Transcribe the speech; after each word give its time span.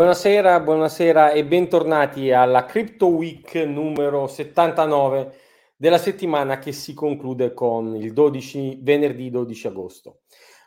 Buonasera, 0.00 0.60
buonasera 0.60 1.32
e 1.32 1.44
bentornati 1.44 2.32
alla 2.32 2.64
Crypto 2.64 3.08
Week 3.08 3.54
numero 3.56 4.26
79 4.28 5.34
della 5.76 5.98
settimana 5.98 6.58
che 6.58 6.72
si 6.72 6.94
conclude 6.94 7.52
con 7.52 7.94
il 7.96 8.14
12, 8.14 8.78
venerdì 8.80 9.28
12 9.28 9.66
agosto. 9.66 10.20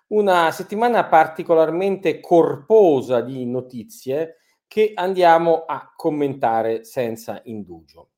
Una 0.10 0.52
settimana 0.52 1.06
particolarmente 1.06 2.20
corposa 2.20 3.22
di 3.22 3.44
notizie 3.48 4.36
che 4.68 4.92
andiamo 4.94 5.64
a 5.66 5.92
commentare 5.96 6.84
senza 6.84 7.42
indugio. 7.46 8.12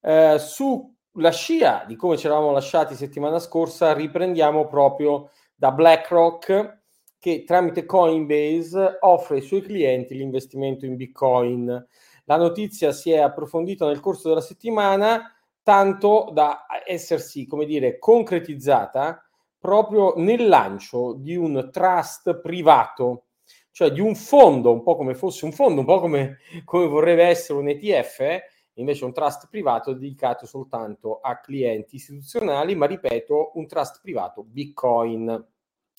Eh, 0.00 0.36
sulla 0.38 1.32
scia 1.32 1.82
di 1.84 1.96
come 1.96 2.16
ci 2.16 2.26
eravamo 2.26 2.52
lasciati 2.52 2.94
settimana 2.94 3.40
scorsa, 3.40 3.92
riprendiamo 3.92 4.68
proprio 4.68 5.30
da 5.52 5.72
BlackRock 5.72 6.79
che 7.20 7.44
tramite 7.44 7.84
Coinbase 7.84 8.96
offre 9.00 9.36
ai 9.36 9.42
suoi 9.42 9.60
clienti 9.60 10.14
l'investimento 10.14 10.86
in 10.86 10.96
Bitcoin. 10.96 11.86
La 12.24 12.36
notizia 12.36 12.92
si 12.92 13.10
è 13.10 13.18
approfondita 13.18 13.86
nel 13.86 14.00
corso 14.00 14.28
della 14.28 14.40
settimana, 14.40 15.32
tanto 15.62 16.30
da 16.32 16.64
essersi, 16.86 17.46
come 17.46 17.66
dire, 17.66 17.98
concretizzata 17.98 19.22
proprio 19.58 20.14
nel 20.16 20.48
lancio 20.48 21.12
di 21.12 21.36
un 21.36 21.68
trust 21.70 22.40
privato, 22.40 23.26
cioè 23.70 23.92
di 23.92 24.00
un 24.00 24.14
fondo, 24.14 24.72
un 24.72 24.82
po' 24.82 24.96
come 24.96 25.14
fosse 25.14 25.44
un 25.44 25.52
fondo, 25.52 25.80
un 25.80 25.86
po' 25.86 26.00
come, 26.00 26.38
come 26.64 26.86
vorrebbe 26.86 27.24
essere 27.24 27.58
un 27.58 27.68
ETF, 27.68 28.20
eh? 28.20 28.42
invece 28.74 29.04
un 29.04 29.12
trust 29.12 29.48
privato 29.50 29.92
dedicato 29.92 30.46
soltanto 30.46 31.20
a 31.20 31.38
clienti 31.38 31.96
istituzionali, 31.96 32.74
ma 32.74 32.86
ripeto, 32.86 33.52
un 33.56 33.66
trust 33.66 34.00
privato 34.00 34.42
Bitcoin 34.42 35.46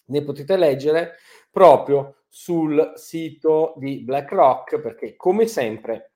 ne 0.05 0.23
potete 0.23 0.57
leggere 0.57 1.17
proprio 1.49 2.23
sul 2.27 2.93
sito 2.95 3.73
di 3.77 4.03
BlackRock 4.03 4.79
perché 4.79 5.15
come 5.15 5.47
sempre 5.47 6.13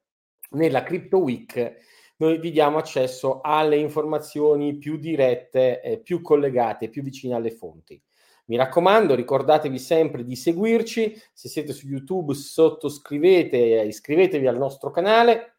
nella 0.52 0.84
Crypto 0.84 1.18
Week 1.18 1.76
noi 2.18 2.40
vi 2.40 2.52
diamo 2.52 2.78
accesso 2.78 3.42
alle 3.42 3.76
informazioni 3.76 4.78
più 4.78 4.98
dirette, 4.98 5.82
eh, 5.82 6.00
più 6.00 6.22
collegate, 6.22 6.90
più 6.90 7.04
vicine 7.04 7.36
alle 7.36 7.52
fonti. 7.52 8.02
Mi 8.46 8.56
raccomando, 8.56 9.16
ricordatevi 9.16 9.78
sempre 9.78 10.24
di 10.24 10.36
seguirci, 10.36 11.20
se 11.34 11.50
siete 11.50 11.74
su 11.74 11.88
YouTube 11.88 12.34
sottoscrivete, 12.34 13.58
iscrivetevi 13.58 14.48
al 14.48 14.58
nostro 14.58 14.92
canale, 14.92 15.58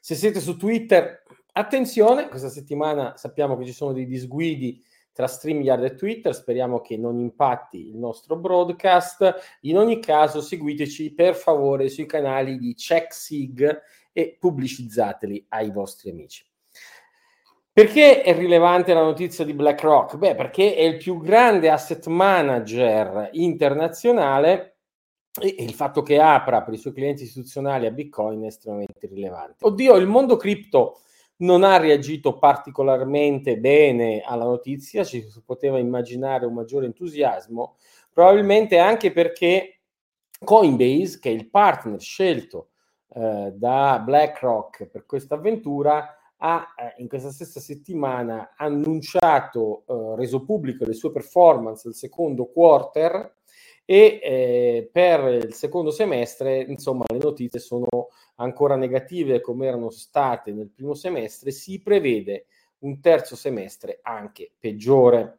se 0.00 0.14
siete 0.14 0.40
su 0.40 0.56
Twitter, 0.56 1.22
attenzione, 1.52 2.28
questa 2.28 2.48
settimana 2.48 3.16
sappiamo 3.16 3.56
che 3.56 3.64
ci 3.64 3.72
sono 3.72 3.92
dei 3.92 4.06
disguidi 4.06 4.82
tra 5.12 5.26
StreamYard 5.26 5.84
e 5.84 5.94
Twitter. 5.94 6.34
Speriamo 6.34 6.80
che 6.80 6.96
non 6.96 7.18
impatti 7.18 7.88
il 7.88 7.96
nostro 7.96 8.36
broadcast. 8.36 9.58
In 9.62 9.78
ogni 9.78 10.00
caso, 10.00 10.40
seguiteci 10.40 11.12
per 11.12 11.34
favore 11.34 11.88
sui 11.88 12.06
canali 12.06 12.58
di 12.58 12.74
CheckSig 12.74 13.82
e 14.12 14.36
pubblicizzateli 14.38 15.46
ai 15.48 15.70
vostri 15.70 16.10
amici. 16.10 16.44
Perché 17.74 18.20
è 18.20 18.36
rilevante 18.36 18.92
la 18.92 19.02
notizia 19.02 19.46
di 19.46 19.54
BlackRock? 19.54 20.16
Beh, 20.16 20.34
perché 20.34 20.74
è 20.74 20.82
il 20.82 20.98
più 20.98 21.18
grande 21.18 21.70
asset 21.70 22.06
manager 22.06 23.30
internazionale 23.32 24.76
e 25.40 25.56
il 25.58 25.72
fatto 25.72 26.02
che 26.02 26.20
apra 26.20 26.62
per 26.62 26.74
i 26.74 26.76
suoi 26.76 26.92
clienti 26.92 27.22
istituzionali 27.22 27.86
a 27.86 27.90
Bitcoin 27.90 28.42
è 28.42 28.48
estremamente 28.48 29.06
rilevante. 29.06 29.64
Oddio, 29.64 29.96
il 29.96 30.06
mondo 30.06 30.36
cripto 30.36 31.00
non 31.42 31.64
ha 31.64 31.76
reagito 31.76 32.38
particolarmente 32.38 33.58
bene 33.58 34.22
alla 34.22 34.44
notizia, 34.44 35.04
ci 35.04 35.28
si 35.28 35.42
poteva 35.44 35.78
immaginare 35.78 36.46
un 36.46 36.54
maggiore 36.54 36.86
entusiasmo, 36.86 37.76
probabilmente 38.12 38.78
anche 38.78 39.12
perché 39.12 39.80
Coinbase, 40.44 41.18
che 41.20 41.30
è 41.30 41.32
il 41.32 41.48
partner 41.48 42.00
scelto 42.00 42.70
eh, 43.14 43.52
da 43.54 44.00
BlackRock 44.04 44.86
per 44.86 45.06
questa 45.06 45.34
avventura, 45.34 46.16
ha 46.36 46.74
eh, 46.76 47.00
in 47.02 47.08
questa 47.08 47.30
stessa 47.30 47.60
settimana 47.60 48.54
annunciato, 48.56 49.84
eh, 49.86 50.16
reso 50.16 50.44
pubblico 50.44 50.84
le 50.84 50.94
sue 50.94 51.12
performance 51.12 51.82
del 51.84 51.94
secondo 51.94 52.46
quarter 52.46 53.36
e 53.84 54.20
eh, 54.22 54.90
per 54.92 55.44
il 55.44 55.54
secondo 55.54 55.90
semestre, 55.90 56.60
insomma, 56.60 57.04
le 57.08 57.18
notizie 57.18 57.60
sono 57.60 57.86
ancora 58.36 58.76
negative 58.76 59.40
come 59.40 59.66
erano 59.66 59.90
state 59.90 60.52
nel 60.52 60.70
primo 60.70 60.94
semestre, 60.94 61.50
si 61.50 61.80
prevede 61.80 62.46
un 62.78 63.00
terzo 63.00 63.36
semestre 63.36 64.00
anche 64.02 64.52
peggiore. 64.58 65.38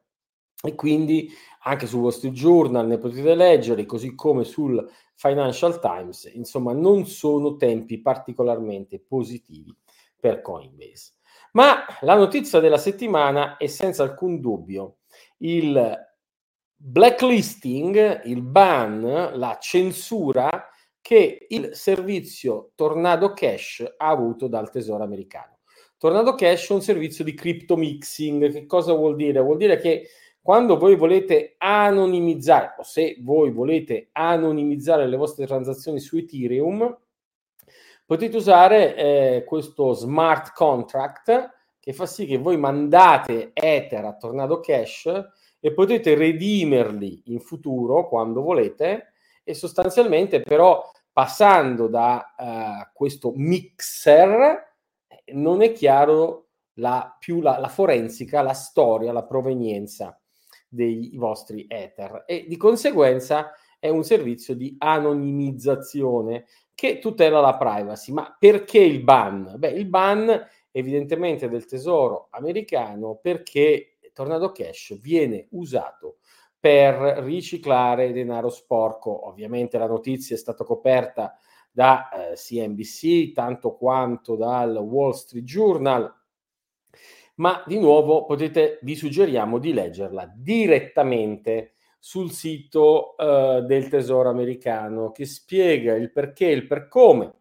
E 0.66 0.76
quindi 0.76 1.30
anche 1.64 1.88
sul 1.88 2.00
Wall 2.00 2.12
Street 2.12 2.34
Journal 2.34 2.88
ne 2.88 2.98
potete 2.98 3.36
leggere, 3.36 3.86
così 3.86 4.16
come 4.16 4.46
sul 4.46 4.90
Financial 5.16 5.78
Times, 5.80 6.32
insomma, 6.34 6.72
non 6.72 7.06
sono 7.06 7.58
tempi 7.58 8.00
particolarmente 8.00 9.00
positivi 9.00 9.76
per 10.18 10.42
Coinbase. 10.42 11.16
Ma 11.52 11.86
la 12.02 12.16
notizia 12.16 12.60
della 12.60 12.78
settimana 12.78 13.58
è 13.58 13.68
senza 13.68 14.04
alcun 14.04 14.40
dubbio 14.40 15.00
il 15.40 16.13
blacklisting, 16.86 18.26
il 18.26 18.42
ban, 18.42 19.32
la 19.36 19.58
censura 19.62 20.68
che 21.00 21.46
il 21.48 21.70
servizio 21.74 22.72
Tornado 22.76 23.32
Cash 23.32 23.94
ha 23.96 24.10
avuto 24.10 24.48
dal 24.48 24.70
Tesoro 24.70 25.04
americano. 25.04 25.60
Tornado 25.98 26.36
Cash 26.36 26.70
è 26.70 26.74
un 26.74 26.82
servizio 26.82 27.24
di 27.24 27.34
crypto 27.34 27.78
mixing. 27.78 28.52
Che 28.52 28.66
cosa 28.66 28.92
vuol 28.92 29.16
dire? 29.16 29.40
Vuol 29.40 29.56
dire 29.56 29.78
che 29.78 30.10
quando 30.42 30.78
voi 30.78 30.98
volete 30.98 31.56
anonimizzare, 31.58 32.76
o 32.78 32.84
se 32.84 33.16
voi 33.22 33.52
volete 33.52 34.10
anonimizzare 34.12 35.08
le 35.08 35.16
vostre 35.16 35.46
transazioni 35.46 36.02
su 36.02 36.18
Ethereum, 36.18 36.98
potete 38.06 38.36
usare 38.36 38.96
eh, 38.96 39.44
questo 39.46 39.94
smart 39.94 40.52
contract 40.54 41.50
che 41.80 41.94
fa 41.94 42.06
sì 42.06 42.26
che 42.26 42.38
voi 42.38 42.58
mandate 42.58 43.52
Ether 43.54 44.04
a 44.04 44.18
Tornado 44.18 44.60
Cash 44.60 45.10
e 45.66 45.72
potete 45.72 46.14
redimerli 46.16 47.22
in 47.28 47.40
futuro 47.40 48.10
quando 48.10 48.42
volete 48.42 49.14
e 49.46 49.54
sostanzialmente 49.54 50.42
però 50.42 50.84
passando 51.10 51.88
da 51.88 52.34
uh, 52.38 52.90
questo 52.92 53.32
mixer 53.34 54.76
non 55.28 55.62
è 55.62 55.72
chiaro 55.72 56.48
la, 56.74 57.16
più 57.18 57.40
la, 57.40 57.60
la, 57.60 57.70
forensica, 57.70 58.42
la 58.42 58.52
storia, 58.52 59.14
la 59.14 59.24
provenienza 59.24 60.20
dei 60.68 61.14
vostri 61.16 61.66
ether 61.70 62.26
e 62.28 62.44
di 62.46 62.58
conseguenza 62.58 63.54
è 63.80 63.88
un 63.88 64.04
servizio 64.04 64.56
di 64.56 64.76
anonimizzazione 64.78 66.44
che 66.76 67.00
tutela 67.00 67.40
la 67.40 67.56
privacy. 67.56 68.12
Ma 68.12 68.36
perché 68.38 68.80
il 68.80 69.02
ban? 69.02 69.54
Beh, 69.56 69.70
il 69.70 69.86
ban 69.86 70.46
evidentemente 70.72 71.48
del 71.48 71.66
tesoro 71.66 72.28
americano 72.32 73.18
perché 73.22 73.93
Tornado 74.14 74.52
Cash 74.52 75.00
viene 75.00 75.48
usato 75.52 76.18
per 76.60 76.96
riciclare 77.24 78.14
denaro 78.14 78.50
sporco. 78.50 79.28
Ovviamente 79.28 79.78
la 79.78 79.88
notizia 79.88 80.36
è 80.36 80.40
stata 80.40 80.64
coperta 80.64 81.38
da 81.70 82.10
eh, 82.10 82.36
CNBC, 82.36 83.34
tanto 83.34 83.76
quanto 83.76 84.36
dal 84.36 84.78
Wall 84.78 85.12
Street 85.12 85.44
Journal, 85.44 86.22
ma 87.36 87.64
di 87.66 87.80
nuovo 87.80 88.26
potete, 88.26 88.80
vi 88.84 88.96
suggeriamo 88.96 89.58
di 89.58 89.74
leggerla 89.74 90.32
direttamente 90.36 91.74
sul 91.98 92.32
sito 92.32 93.18
eh, 93.18 93.64
del 93.66 93.88
Tesoro 93.88 94.30
americano 94.30 95.12
che 95.12 95.26
spiega 95.26 95.96
il 95.96 96.12
perché 96.12 96.50
e 96.50 96.52
il 96.52 96.68
per 96.68 96.88
come 96.88 97.34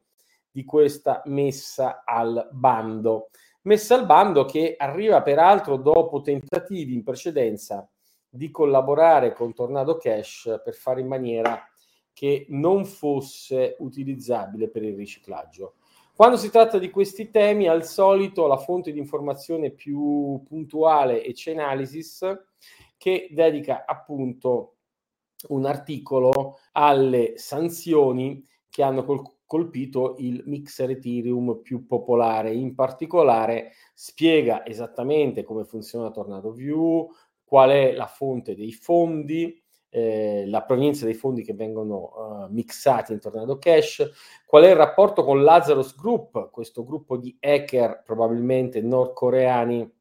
di 0.51 0.65
questa 0.65 1.23
messa 1.27 2.05
al 2.05 2.49
bando. 2.53 3.31
Messa 3.65 3.95
al 3.95 4.07
bando 4.07 4.45
che 4.45 4.75
arriva 4.77 5.23
peraltro 5.23 5.77
dopo 5.77 6.21
tentativi 6.21 6.95
in 6.95 7.05
precedenza 7.05 7.89
di 8.29 8.51
collaborare 8.51 9.33
con 9.33 9.55
Tornado 9.55 9.97
Cash 9.99 10.61
per 10.65 10.75
fare 10.75 11.01
in 11.01 11.07
maniera 11.07 11.63
che 12.13 12.47
non 12.49 12.85
fosse 12.85 13.77
utilizzabile 13.79 14.69
per 14.69 14.83
il 14.83 14.97
riciclaggio. 14.97 15.75
Quando 16.15 16.37
si 16.37 16.51
tratta 16.51 16.79
di 16.79 16.91
questi 16.91 17.31
temi, 17.31 17.69
al 17.69 17.85
solito 17.85 18.47
la 18.47 18.57
fonte 18.57 18.91
di 18.91 18.99
informazione 18.99 19.71
più 19.71 20.43
puntuale 20.45 21.23
è 21.23 21.31
Chainalysis, 21.33 22.45
che 22.99 23.29
dedica 23.31 23.85
appunto 23.87 24.77
un 25.49 25.67
articolo 25.67 26.59
alle 26.73 27.35
sanzioni 27.37 28.45
che 28.69 28.83
hanno 28.83 29.05
col- 29.05 29.23
colpito 29.53 30.15
il 30.17 30.45
mixer 30.47 30.89
Ethereum 30.89 31.61
più 31.61 31.87
popolare. 31.87 32.55
In 32.55 32.75
particolare 32.75 33.73
spiega 33.93 34.65
esattamente 34.65 35.43
come 35.43 35.65
funziona 35.65 36.11
Tornado 36.11 36.53
View, 36.53 37.11
qual 37.45 37.69
è 37.69 37.93
la 37.93 38.07
fonte 38.07 38.55
dei 38.55 38.73
fondi, 38.73 39.63
eh, 39.91 40.45
la 40.47 40.63
provenienza 40.63 41.05
dei 41.05 41.13
fondi 41.13 41.43
che 41.43 41.53
vengono 41.53 42.47
uh, 42.47 42.47
mixati 42.51 43.13
in 43.13 43.21
Tornado 43.21 43.59
Cash, 43.59 44.11
qual 44.47 44.63
è 44.63 44.71
il 44.71 44.77
rapporto 44.77 45.23
con 45.23 45.43
Lazarus 45.43 45.97
Group, 45.97 46.49
questo 46.51 46.83
gruppo 46.83 47.19
di 47.19 47.37
hacker 47.39 48.01
probabilmente 48.07 48.81
nordcoreani 48.81 49.93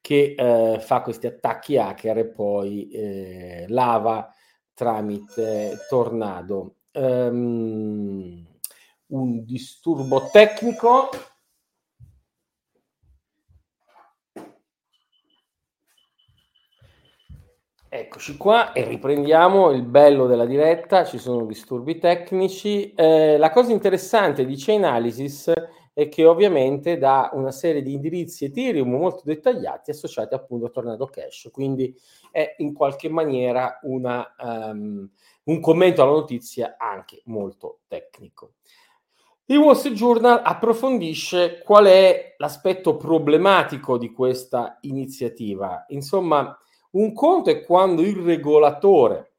che 0.00 0.36
eh, 0.38 0.78
fa 0.78 1.02
questi 1.02 1.26
attacchi 1.26 1.76
hacker 1.76 2.18
e 2.18 2.26
poi 2.28 2.88
eh, 2.90 3.64
lava 3.66 4.32
tramite 4.74 5.76
Tornado 5.88 6.76
um, 6.92 8.46
un 9.06 9.44
disturbo 9.44 10.28
tecnico. 10.30 11.10
Eccoci 17.90 18.36
qua 18.36 18.72
e 18.72 18.84
riprendiamo 18.84 19.70
il 19.70 19.82
bello 19.82 20.26
della 20.26 20.44
diretta, 20.44 21.04
ci 21.04 21.16
sono 21.16 21.46
disturbi 21.46 21.98
tecnici. 21.98 22.92
Eh, 22.92 23.38
la 23.38 23.50
cosa 23.50 23.72
interessante 23.72 24.44
di 24.44 24.56
Chainalysis 24.56 25.50
è 25.98 26.08
che 26.08 26.24
ovviamente 26.24 26.96
dà 26.96 27.30
una 27.32 27.50
serie 27.50 27.82
di 27.82 27.92
indirizzi 27.92 28.44
Ethereum 28.44 28.88
molto 28.88 29.22
dettagliati 29.24 29.90
associati 29.90 30.32
appunto 30.32 30.66
a 30.66 30.70
Tornado 30.70 31.06
Cash, 31.06 31.48
quindi 31.50 31.92
è 32.30 32.54
in 32.58 32.72
qualche 32.72 33.08
maniera 33.08 33.80
una, 33.82 34.32
um, 34.38 35.10
un 35.42 35.60
commento 35.60 36.00
alla 36.00 36.12
notizia 36.12 36.76
anche 36.78 37.22
molto 37.24 37.80
tecnico. 37.88 38.52
Il 39.46 39.56
Wall 39.56 39.74
Street 39.74 39.96
Journal 39.96 40.40
approfondisce 40.44 41.62
qual 41.64 41.86
è 41.86 42.36
l'aspetto 42.36 42.96
problematico 42.96 43.98
di 43.98 44.12
questa 44.12 44.78
iniziativa. 44.82 45.84
Insomma, 45.88 46.56
un 46.92 47.12
conto 47.12 47.50
è 47.50 47.64
quando 47.64 48.02
il 48.02 48.18
regolatore 48.18 49.32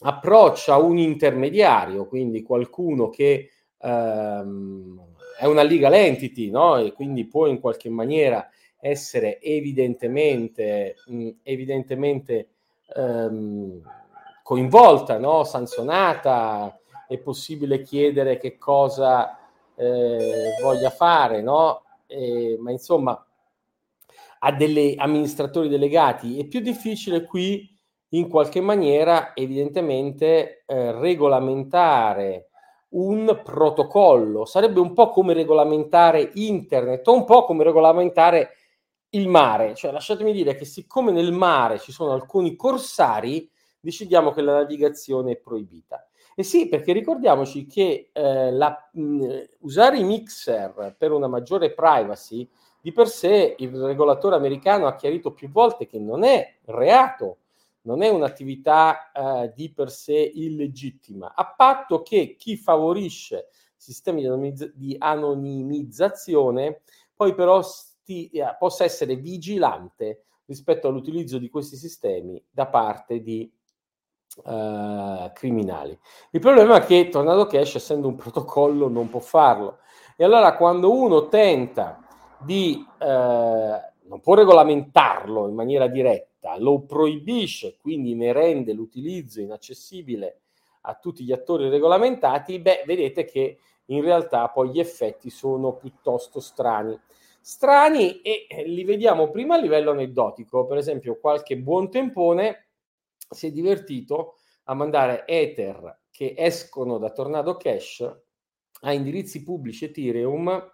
approccia 0.00 0.78
un 0.78 0.96
intermediario, 0.96 2.06
quindi 2.06 2.40
qualcuno 2.40 3.10
che 3.10 3.50
ehm, 3.76 5.08
è 5.40 5.46
una 5.46 5.62
legal 5.62 5.94
entity, 5.94 6.50
no? 6.50 6.76
E 6.76 6.92
quindi 6.92 7.26
può 7.26 7.46
in 7.46 7.60
qualche 7.60 7.88
maniera 7.88 8.46
essere 8.78 9.40
evidentemente, 9.40 10.96
mh, 11.06 11.28
evidentemente 11.42 12.48
ehm, 12.94 13.80
coinvolta, 14.42 15.16
no? 15.16 15.44
sanzionata, 15.44 16.78
è 17.08 17.16
possibile 17.16 17.80
chiedere 17.80 18.36
che 18.36 18.58
cosa 18.58 19.38
eh, 19.74 20.58
voglia 20.60 20.90
fare, 20.90 21.40
no? 21.40 21.84
Eh, 22.06 22.58
ma 22.60 22.70
insomma, 22.70 23.26
ha 24.40 24.52
degli 24.52 24.94
amministratori 24.98 25.70
delegati. 25.70 26.38
È 26.38 26.44
più 26.44 26.60
difficile 26.60 27.24
qui, 27.24 27.66
in 28.10 28.28
qualche 28.28 28.60
maniera, 28.60 29.34
evidentemente, 29.34 30.64
eh, 30.66 30.92
regolamentare 30.92 32.49
un 32.90 33.40
protocollo. 33.44 34.44
Sarebbe 34.44 34.80
un 34.80 34.92
po' 34.92 35.10
come 35.10 35.34
regolamentare 35.34 36.30
internet 36.34 37.06
o 37.08 37.14
un 37.14 37.24
po' 37.24 37.44
come 37.44 37.64
regolamentare 37.64 38.56
il 39.10 39.28
mare. 39.28 39.74
Cioè, 39.74 39.92
lasciatemi 39.92 40.32
dire 40.32 40.54
che 40.54 40.64
siccome 40.64 41.12
nel 41.12 41.32
mare 41.32 41.78
ci 41.78 41.92
sono 41.92 42.12
alcuni 42.12 42.56
corsari, 42.56 43.48
decidiamo 43.78 44.32
che 44.32 44.42
la 44.42 44.54
navigazione 44.54 45.32
è 45.32 45.36
proibita. 45.36 46.04
Eh 46.34 46.42
sì, 46.42 46.68
perché 46.68 46.92
ricordiamoci 46.92 47.66
che 47.66 48.10
eh, 48.12 48.52
la, 48.52 48.88
mh, 48.92 49.40
usare 49.60 49.98
i 49.98 50.04
mixer 50.04 50.94
per 50.96 51.12
una 51.12 51.26
maggiore 51.26 51.72
privacy, 51.72 52.48
di 52.80 52.92
per 52.92 53.08
sé 53.08 53.56
il 53.58 53.76
regolatore 53.76 54.36
americano 54.36 54.86
ha 54.86 54.94
chiarito 54.94 55.32
più 55.32 55.50
volte 55.50 55.86
che 55.86 55.98
non 55.98 56.24
è 56.24 56.54
reato, 56.66 57.38
non 57.82 58.02
è 58.02 58.08
un'attività 58.08 59.10
eh, 59.12 59.52
di 59.54 59.72
per 59.72 59.90
sé 59.90 60.18
illegittima, 60.34 61.32
a 61.34 61.54
patto 61.54 62.02
che 62.02 62.36
chi 62.36 62.56
favorisce 62.56 63.48
sistemi 63.76 64.22
di 64.74 64.96
anonimizzazione 64.98 66.82
poi 67.20 67.34
però 67.34 67.60
sti, 67.60 68.30
eh, 68.30 68.56
possa 68.58 68.84
essere 68.84 69.16
vigilante 69.16 70.24
rispetto 70.46 70.88
all'utilizzo 70.88 71.36
di 71.36 71.50
questi 71.50 71.76
sistemi 71.76 72.42
da 72.50 72.66
parte 72.66 73.20
di 73.20 73.52
uh, 74.42 75.30
criminali. 75.32 75.96
Il 76.30 76.40
problema 76.40 76.76
è 76.76 76.86
che 76.86 77.08
Tornado 77.10 77.44
Cash, 77.46 77.74
essendo 77.74 78.08
un 78.08 78.16
protocollo, 78.16 78.88
non 78.88 79.10
può 79.10 79.20
farlo. 79.20 79.80
E 80.16 80.24
allora 80.24 80.56
quando 80.56 80.92
uno 80.92 81.28
tenta 81.28 82.02
di, 82.38 82.84
uh, 83.00 83.04
non 83.04 84.20
può 84.22 84.34
regolamentarlo 84.34 85.46
in 85.46 85.54
maniera 85.54 85.86
diretta, 85.86 86.29
lo 86.58 86.80
proibisce, 86.82 87.76
quindi 87.76 88.14
ne 88.14 88.32
rende 88.32 88.72
l'utilizzo 88.72 89.40
inaccessibile 89.40 90.40
a 90.82 90.94
tutti 90.94 91.24
gli 91.24 91.32
attori 91.32 91.68
regolamentati, 91.68 92.58
beh, 92.58 92.84
vedete 92.86 93.24
che 93.24 93.58
in 93.86 94.02
realtà 94.02 94.48
poi 94.48 94.70
gli 94.70 94.80
effetti 94.80 95.30
sono 95.30 95.76
piuttosto 95.76 96.40
strani. 96.40 96.98
Strani 97.40 98.20
e 98.20 98.46
li 98.66 98.84
vediamo 98.84 99.30
prima 99.30 99.56
a 99.56 99.60
livello 99.60 99.90
aneddotico, 99.90 100.66
per 100.66 100.78
esempio 100.78 101.18
qualche 101.18 101.56
buon 101.58 101.90
tempone 101.90 102.68
si 103.28 103.46
è 103.48 103.50
divertito 103.50 104.36
a 104.64 104.74
mandare 104.74 105.26
Ether 105.26 106.00
che 106.10 106.34
escono 106.36 106.98
da 106.98 107.10
Tornado 107.10 107.56
Cash 107.56 108.00
a 108.82 108.92
indirizzi 108.92 109.42
pubblici 109.42 109.86
Ethereum 109.86 110.72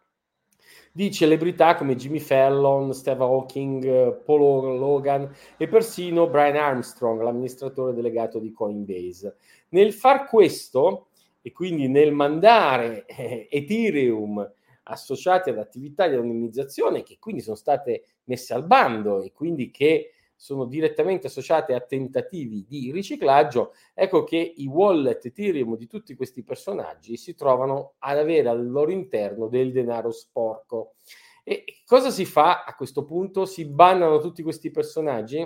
di 0.96 1.12
celebrità 1.12 1.74
come 1.74 1.94
Jimmy 1.94 2.20
Fallon, 2.20 2.94
Steve 2.94 3.22
Hawking, 3.22 4.22
Paul 4.22 4.78
Logan 4.78 5.30
e 5.58 5.68
persino 5.68 6.26
Brian 6.26 6.56
Armstrong, 6.56 7.20
l'amministratore 7.20 7.92
delegato 7.92 8.38
di 8.38 8.50
Coinbase. 8.50 9.36
Nel 9.68 9.92
far 9.92 10.26
questo, 10.26 11.08
e 11.42 11.52
quindi 11.52 11.86
nel 11.88 12.12
mandare 12.12 13.04
eh, 13.04 13.46
Ethereum 13.50 14.50
associati 14.84 15.50
ad 15.50 15.58
attività 15.58 16.08
di 16.08 16.14
anonimizzazione 16.14 17.02
che 17.02 17.18
quindi 17.18 17.42
sono 17.42 17.56
state 17.56 18.04
messe 18.24 18.54
al 18.54 18.64
bando 18.64 19.22
e 19.22 19.32
quindi 19.34 19.70
che 19.70 20.12
sono 20.36 20.66
direttamente 20.66 21.26
associate 21.26 21.74
a 21.74 21.80
tentativi 21.80 22.66
di 22.68 22.92
riciclaggio, 22.92 23.72
ecco 23.94 24.22
che 24.22 24.54
i 24.56 24.66
wallet 24.66 25.24
Ethereum 25.24 25.76
di 25.76 25.86
tutti 25.86 26.14
questi 26.14 26.42
personaggi 26.42 27.16
si 27.16 27.34
trovano 27.34 27.94
ad 27.98 28.18
avere 28.18 28.48
al 28.48 28.68
loro 28.70 28.90
interno 28.90 29.48
del 29.48 29.72
denaro 29.72 30.10
sporco. 30.10 30.96
E 31.42 31.64
cosa 31.86 32.10
si 32.10 32.24
fa 32.24 32.64
a 32.64 32.74
questo 32.74 33.04
punto? 33.04 33.46
Si 33.46 33.64
bannano 33.64 34.18
tutti 34.18 34.42
questi 34.42 34.70
personaggi? 34.70 35.38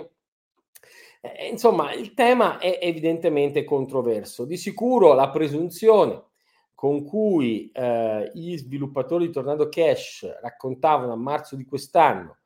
Eh, 1.21 1.47
insomma, 1.47 1.93
il 1.93 2.13
tema 2.13 2.57
è 2.57 2.79
evidentemente 2.81 3.63
controverso. 3.63 4.45
Di 4.45 4.57
sicuro 4.57 5.13
la 5.13 5.29
presunzione 5.29 6.25
con 6.73 7.05
cui 7.05 7.69
eh, 7.71 8.31
gli 8.33 8.57
sviluppatori 8.57 9.27
di 9.27 9.31
Tornado 9.31 9.69
Cash 9.69 10.39
raccontavano 10.41 11.13
a 11.13 11.15
marzo 11.15 11.55
di 11.55 11.63
quest'anno 11.63 12.40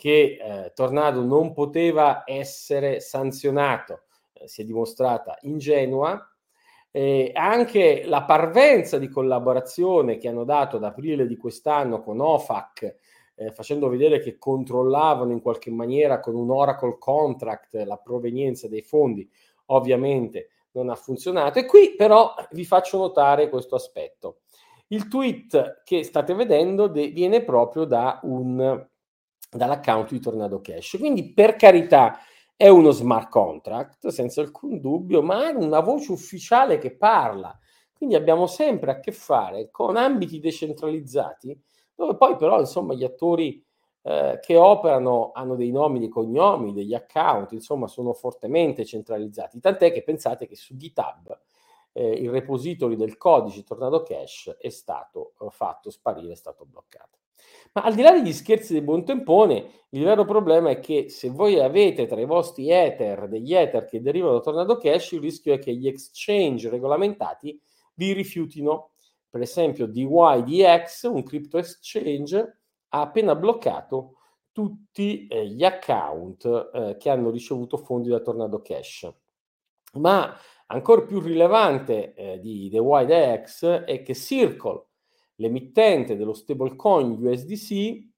che 0.00 0.38
eh, 0.40 0.72
Tornado 0.74 1.22
non 1.22 1.52
poteva 1.52 2.22
essere 2.24 3.00
sanzionato 3.00 4.04
eh, 4.40 4.48
si 4.48 4.62
è 4.62 4.64
dimostrata 4.64 5.36
ingenua. 5.42 6.26
Eh, 6.90 7.30
anche 7.34 8.04
la 8.06 8.24
parvenza 8.24 8.98
di 8.98 9.08
collaborazione 9.08 10.16
che 10.16 10.28
hanno 10.28 10.44
dato 10.44 10.76
ad 10.76 10.84
aprile 10.84 11.26
di 11.26 11.36
quest'anno 11.36 12.00
con 12.00 12.20
OFAC, 12.20 12.96
eh, 13.34 13.52
facendo 13.52 13.88
vedere 13.88 14.18
che 14.18 14.38
controllavano 14.38 15.30
in 15.30 15.40
qualche 15.40 15.70
maniera 15.70 16.18
con 16.18 16.34
un 16.34 16.50
Oracle 16.50 16.96
contract 16.98 17.74
la 17.74 17.96
provenienza 17.96 18.66
dei 18.68 18.82
fondi, 18.82 19.28
ovviamente 19.66 20.48
non 20.72 20.88
ha 20.88 20.96
funzionato. 20.96 21.58
E 21.58 21.66
qui 21.66 21.94
però 21.94 22.34
vi 22.52 22.64
faccio 22.64 22.96
notare 22.96 23.48
questo 23.48 23.76
aspetto. 23.76 24.38
Il 24.88 25.06
tweet 25.06 25.82
che 25.84 26.02
state 26.02 26.34
vedendo 26.34 26.88
de- 26.88 27.08
viene 27.08 27.44
proprio 27.44 27.84
da 27.84 28.18
un 28.24 28.88
dall'account 29.50 30.10
di 30.10 30.20
Tornado 30.20 30.60
Cash. 30.60 30.96
Quindi 30.98 31.32
per 31.32 31.56
carità 31.56 32.18
è 32.56 32.68
uno 32.68 32.90
smart 32.90 33.28
contract 33.28 34.08
senza 34.08 34.40
alcun 34.40 34.80
dubbio, 34.80 35.22
ma 35.22 35.48
è 35.48 35.52
una 35.52 35.80
voce 35.80 36.12
ufficiale 36.12 36.78
che 36.78 36.96
parla. 36.96 37.58
Quindi 37.92 38.14
abbiamo 38.14 38.46
sempre 38.46 38.92
a 38.92 39.00
che 39.00 39.12
fare 39.12 39.70
con 39.70 39.96
ambiti 39.96 40.40
decentralizzati 40.40 41.58
dove 42.00 42.16
poi 42.16 42.36
però 42.36 42.58
insomma 42.58 42.94
gli 42.94 43.04
attori 43.04 43.62
eh, 44.02 44.38
che 44.40 44.56
operano 44.56 45.32
hanno 45.34 45.54
dei 45.54 45.70
nomi, 45.70 45.98
dei 45.98 46.08
cognomi, 46.08 46.72
degli 46.72 46.94
account, 46.94 47.52
insomma 47.52 47.86
sono 47.88 48.14
fortemente 48.14 48.86
centralizzati. 48.86 49.60
Tant'è 49.60 49.92
che 49.92 50.02
pensate 50.02 50.46
che 50.46 50.56
su 50.56 50.76
GitHub 50.76 51.38
eh, 51.92 52.08
il 52.08 52.30
repository 52.30 52.96
del 52.96 53.18
codice 53.18 53.64
Tornado 53.64 54.02
Cash 54.02 54.56
è 54.58 54.70
stato 54.70 55.34
eh, 55.40 55.50
fatto 55.50 55.90
sparire, 55.90 56.32
è 56.32 56.36
stato 56.36 56.64
bloccato. 56.64 57.18
Ma 57.72 57.82
al 57.82 57.94
di 57.94 58.02
là 58.02 58.10
degli 58.10 58.32
scherzi 58.32 58.72
del 58.72 58.82
buon 58.82 59.04
tempone, 59.04 59.86
il 59.90 60.04
vero 60.04 60.24
problema 60.24 60.70
è 60.70 60.80
che 60.80 61.08
se 61.08 61.30
voi 61.30 61.58
avete 61.60 62.06
tra 62.06 62.20
i 62.20 62.24
vostri 62.24 62.70
Ether 62.70 63.28
degli 63.28 63.54
Ether 63.54 63.84
che 63.84 64.00
derivano 64.00 64.34
da 64.34 64.40
Tornado 64.40 64.76
Cash, 64.76 65.12
il 65.12 65.20
rischio 65.20 65.54
è 65.54 65.58
che 65.58 65.74
gli 65.74 65.86
exchange 65.86 66.68
regolamentati 66.68 67.60
vi 67.94 68.12
rifiutino. 68.12 68.92
Per 69.28 69.40
esempio, 69.40 69.86
DYDX, 69.86 71.02
un 71.04 71.22
crypto 71.22 71.58
exchange, 71.58 72.58
ha 72.88 73.00
appena 73.00 73.36
bloccato 73.36 74.16
tutti 74.52 75.26
eh, 75.28 75.46
gli 75.46 75.64
account 75.64 76.70
eh, 76.72 76.96
che 76.98 77.10
hanno 77.10 77.30
ricevuto 77.30 77.76
fondi 77.76 78.08
da 78.08 78.20
Tornado 78.20 78.60
Cash. 78.60 79.08
Ma 79.94 80.36
ancora 80.66 81.02
più 81.02 81.20
rilevante 81.20 82.14
eh, 82.14 82.38
di 82.40 82.68
DYDX 82.68 83.84
è 83.84 84.02
che 84.02 84.14
Circle, 84.14 84.86
l'emittente 85.40 86.16
dello 86.16 86.34
stablecoin 86.34 87.16
USDC 87.18 88.08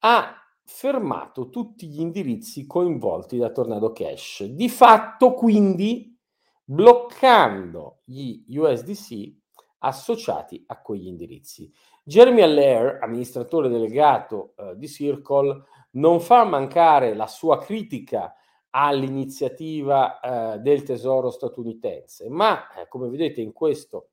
ha 0.00 0.34
fermato 0.64 1.48
tutti 1.48 1.88
gli 1.88 2.00
indirizzi 2.00 2.66
coinvolti 2.66 3.36
da 3.36 3.50
Tornado 3.50 3.92
Cash. 3.92 4.44
Di 4.44 4.68
fatto, 4.68 5.34
quindi, 5.34 6.16
bloccando 6.64 8.00
gli 8.04 8.44
USDC 8.56 9.36
associati 9.78 10.62
a 10.66 10.80
quegli 10.80 11.06
indirizzi. 11.06 11.72
Jeremy 12.04 12.42
Allaire, 12.42 12.98
amministratore 13.00 13.68
delegato 13.68 14.54
eh, 14.56 14.76
di 14.76 14.88
Circle, 14.88 15.64
non 15.92 16.20
fa 16.20 16.44
mancare 16.44 17.14
la 17.14 17.26
sua 17.26 17.58
critica 17.58 18.34
all'iniziativa 18.70 20.20
eh, 20.20 20.58
del 20.58 20.82
Tesoro 20.82 21.30
statunitense, 21.30 22.28
ma 22.28 22.70
eh, 22.74 22.86
come 22.88 23.08
vedete 23.08 23.40
in 23.40 23.52
questo 23.52 24.10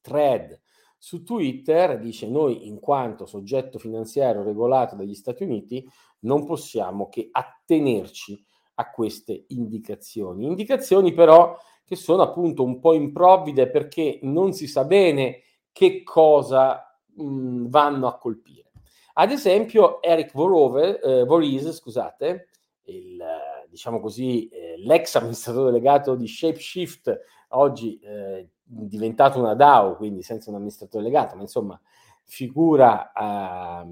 thread 0.00 0.58
su 1.02 1.22
Twitter 1.22 1.98
dice 1.98 2.28
noi 2.28 2.68
in 2.68 2.78
quanto 2.78 3.24
soggetto 3.24 3.78
finanziario 3.78 4.42
regolato 4.42 4.96
dagli 4.96 5.14
Stati 5.14 5.44
Uniti 5.44 5.88
non 6.20 6.44
possiamo 6.44 7.08
che 7.08 7.30
attenerci 7.32 8.44
a 8.74 8.90
queste 8.90 9.46
indicazioni. 9.48 10.44
Indicazioni 10.44 11.14
però 11.14 11.56
che 11.86 11.96
sono 11.96 12.20
appunto 12.20 12.62
un 12.62 12.80
po' 12.80 12.92
improvvide 12.92 13.70
perché 13.70 14.18
non 14.24 14.52
si 14.52 14.66
sa 14.66 14.84
bene 14.84 15.40
che 15.72 16.02
cosa 16.02 17.00
mh, 17.14 17.68
vanno 17.68 18.06
a 18.06 18.18
colpire. 18.18 18.70
Ad 19.14 19.30
esempio 19.30 20.02
Eric 20.02 20.32
Vorove, 20.34 21.00
eh, 21.00 21.24
Voorhees, 21.24 21.72
scusate, 21.72 22.48
il, 22.84 23.24
diciamo 23.70 24.00
così, 24.00 24.48
eh, 24.48 24.74
l'ex 24.76 25.14
amministratore 25.16 25.70
delegato 25.70 26.14
di 26.14 26.28
ShapeShift, 26.28 27.20
oggi 27.48 27.98
eh, 28.00 28.50
diventato 28.72 29.38
una 29.40 29.54
DAO, 29.54 29.96
quindi 29.96 30.22
senza 30.22 30.50
un 30.50 30.56
amministratore 30.56 31.02
delegato, 31.02 31.34
ma 31.34 31.42
insomma 31.42 31.80
figura 32.24 33.10
eh, 33.12 33.86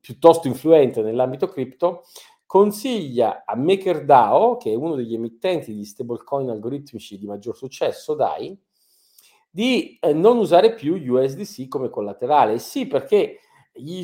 piuttosto 0.00 0.46
influente 0.46 1.02
nell'ambito 1.02 1.48
cripto, 1.48 2.04
consiglia 2.46 3.42
a 3.44 3.56
MakerDAO, 3.56 4.56
che 4.56 4.70
è 4.70 4.74
uno 4.74 4.94
degli 4.94 5.14
emittenti 5.14 5.74
di 5.74 5.84
stablecoin 5.84 6.48
algoritmici 6.48 7.18
di 7.18 7.26
maggior 7.26 7.56
successo, 7.56 8.14
DAI, 8.14 8.56
di 9.50 9.98
eh, 10.00 10.12
non 10.12 10.38
usare 10.38 10.74
più 10.74 10.94
USDC 10.94 11.66
come 11.68 11.90
collaterale. 11.90 12.58
Sì, 12.58 12.86
perché 12.86 13.40
gli 13.72 14.02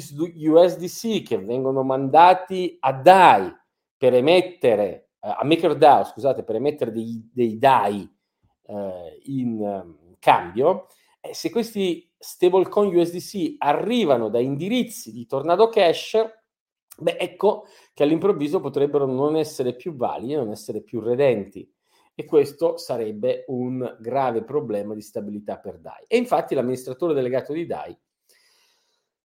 USDC 0.48 1.22
che 1.22 1.38
vengono 1.38 1.82
mandati 1.82 2.76
a 2.80 2.92
DAI 2.92 3.54
per 3.96 4.14
emettere, 4.14 5.10
eh, 5.20 5.28
a 5.28 5.44
MakerDAO, 5.44 6.04
scusate, 6.04 6.42
per 6.42 6.56
emettere 6.56 6.90
dei, 6.90 7.30
dei 7.32 7.56
DAI 7.56 8.12
eh, 8.66 9.20
in 9.24 9.60
um, 9.60 10.16
cambio, 10.18 10.86
eh, 11.20 11.34
se 11.34 11.50
questi 11.50 12.10
stablecoin 12.18 12.94
USDC 12.94 13.56
arrivano 13.58 14.28
da 14.28 14.38
indirizzi 14.38 15.12
di 15.12 15.26
Tornado 15.26 15.68
Cash, 15.68 16.22
beh, 16.98 17.16
ecco 17.18 17.66
che 17.92 18.02
all'improvviso 18.02 18.60
potrebbero 18.60 19.06
non 19.06 19.36
essere 19.36 19.74
più 19.74 19.94
validi, 19.94 20.34
non 20.34 20.50
essere 20.50 20.82
più 20.82 21.00
redenti. 21.00 21.70
E 22.16 22.24
questo 22.24 22.76
sarebbe 22.76 23.44
un 23.48 23.96
grave 23.98 24.44
problema 24.44 24.94
di 24.94 25.00
stabilità 25.00 25.58
per 25.58 25.78
DAI. 25.78 26.04
E 26.06 26.16
infatti 26.16 26.54
l'amministratore 26.54 27.12
delegato 27.12 27.52
di 27.52 27.66
DAI 27.66 27.98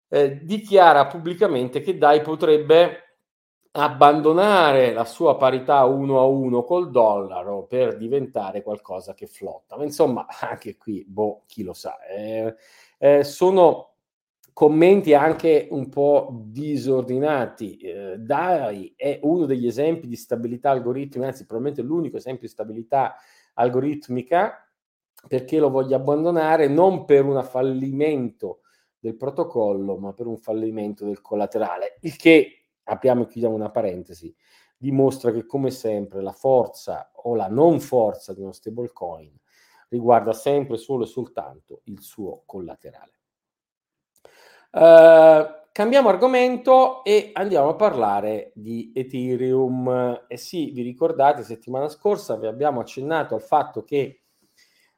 eh, 0.09 0.37
dichiara 0.43 1.07
pubblicamente 1.07 1.81
che 1.81 1.97
DAI 1.97 2.21
potrebbe 2.21 3.06
abbandonare 3.79 4.91
la 4.91 5.05
sua 5.05 5.37
parità 5.37 5.85
uno 5.85 6.19
a 6.19 6.25
uno 6.25 6.63
col 6.63 6.89
dollaro 6.89 7.65
per 7.65 7.95
diventare 7.95 8.63
qualcosa 8.63 9.13
che 9.13 9.27
flotta. 9.27 9.77
Ma 9.77 9.83
insomma, 9.83 10.25
anche 10.41 10.77
qui, 10.77 11.05
boh, 11.07 11.43
chi 11.45 11.63
lo 11.63 11.73
sa. 11.73 12.03
Eh, 12.05 12.55
eh, 12.97 13.23
sono 13.23 13.91
commenti 14.51 15.13
anche 15.13 15.67
un 15.69 15.89
po' 15.89 16.41
disordinati. 16.45 17.77
Eh, 17.77 18.17
DAI 18.17 18.93
è 18.95 19.19
uno 19.21 19.45
degli 19.45 19.67
esempi 19.67 20.07
di 20.07 20.15
stabilità 20.15 20.71
algoritmica, 20.71 21.27
anzi 21.27 21.45
probabilmente 21.45 21.87
l'unico 21.87 22.17
esempio 22.17 22.47
di 22.47 22.53
stabilità 22.53 23.15
algoritmica, 23.53 24.67
perché 25.27 25.59
lo 25.59 25.69
voglio 25.69 25.95
abbandonare 25.95 26.67
non 26.67 27.05
per 27.05 27.25
un 27.25 27.43
fallimento 27.43 28.61
del 28.97 29.15
protocollo, 29.15 29.97
ma 29.97 30.13
per 30.13 30.25
un 30.25 30.37
fallimento 30.37 31.05
del 31.05 31.21
collaterale, 31.21 31.97
il 32.01 32.15
che 32.15 32.56
apriamo 32.87 33.23
e 33.23 33.27
chiudiamo 33.27 33.55
una 33.55 33.69
parentesi, 33.69 34.33
dimostra 34.77 35.31
che 35.31 35.45
come 35.45 35.71
sempre 35.71 36.21
la 36.21 36.31
forza 36.31 37.11
o 37.13 37.35
la 37.35 37.47
non 37.47 37.79
forza 37.79 38.33
di 38.33 38.41
uno 38.41 38.51
stablecoin 38.51 39.35
riguarda 39.89 40.33
sempre 40.33 40.77
solo 40.77 41.03
e 41.03 41.07
soltanto 41.07 41.81
il 41.85 42.01
suo 42.01 42.43
collaterale. 42.45 43.13
Uh, 44.69 45.69
cambiamo 45.71 46.09
argomento 46.09 47.03
e 47.03 47.31
andiamo 47.33 47.69
a 47.69 47.75
parlare 47.75 48.51
di 48.53 48.91
Ethereum. 48.93 50.25
E 50.27 50.37
sì, 50.37 50.71
vi 50.71 50.81
ricordate, 50.81 51.43
settimana 51.43 51.87
scorsa 51.87 52.35
vi 52.35 52.47
abbiamo 52.47 52.79
accennato 52.79 53.33
al 53.33 53.41
fatto 53.41 53.83
che 53.83 54.23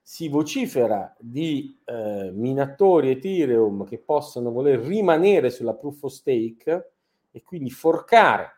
si 0.02 0.28
vocifera 0.28 1.16
di 1.20 1.80
eh, 1.86 2.32
minatori 2.34 3.12
Ethereum 3.12 3.86
che 3.86 4.00
possono 4.00 4.50
voler 4.50 4.80
rimanere 4.80 5.52
sulla 5.52 5.76
proof 5.76 6.02
of 6.02 6.12
stake 6.12 6.94
e 7.32 7.42
quindi 7.44 7.70
forcare 7.70 8.54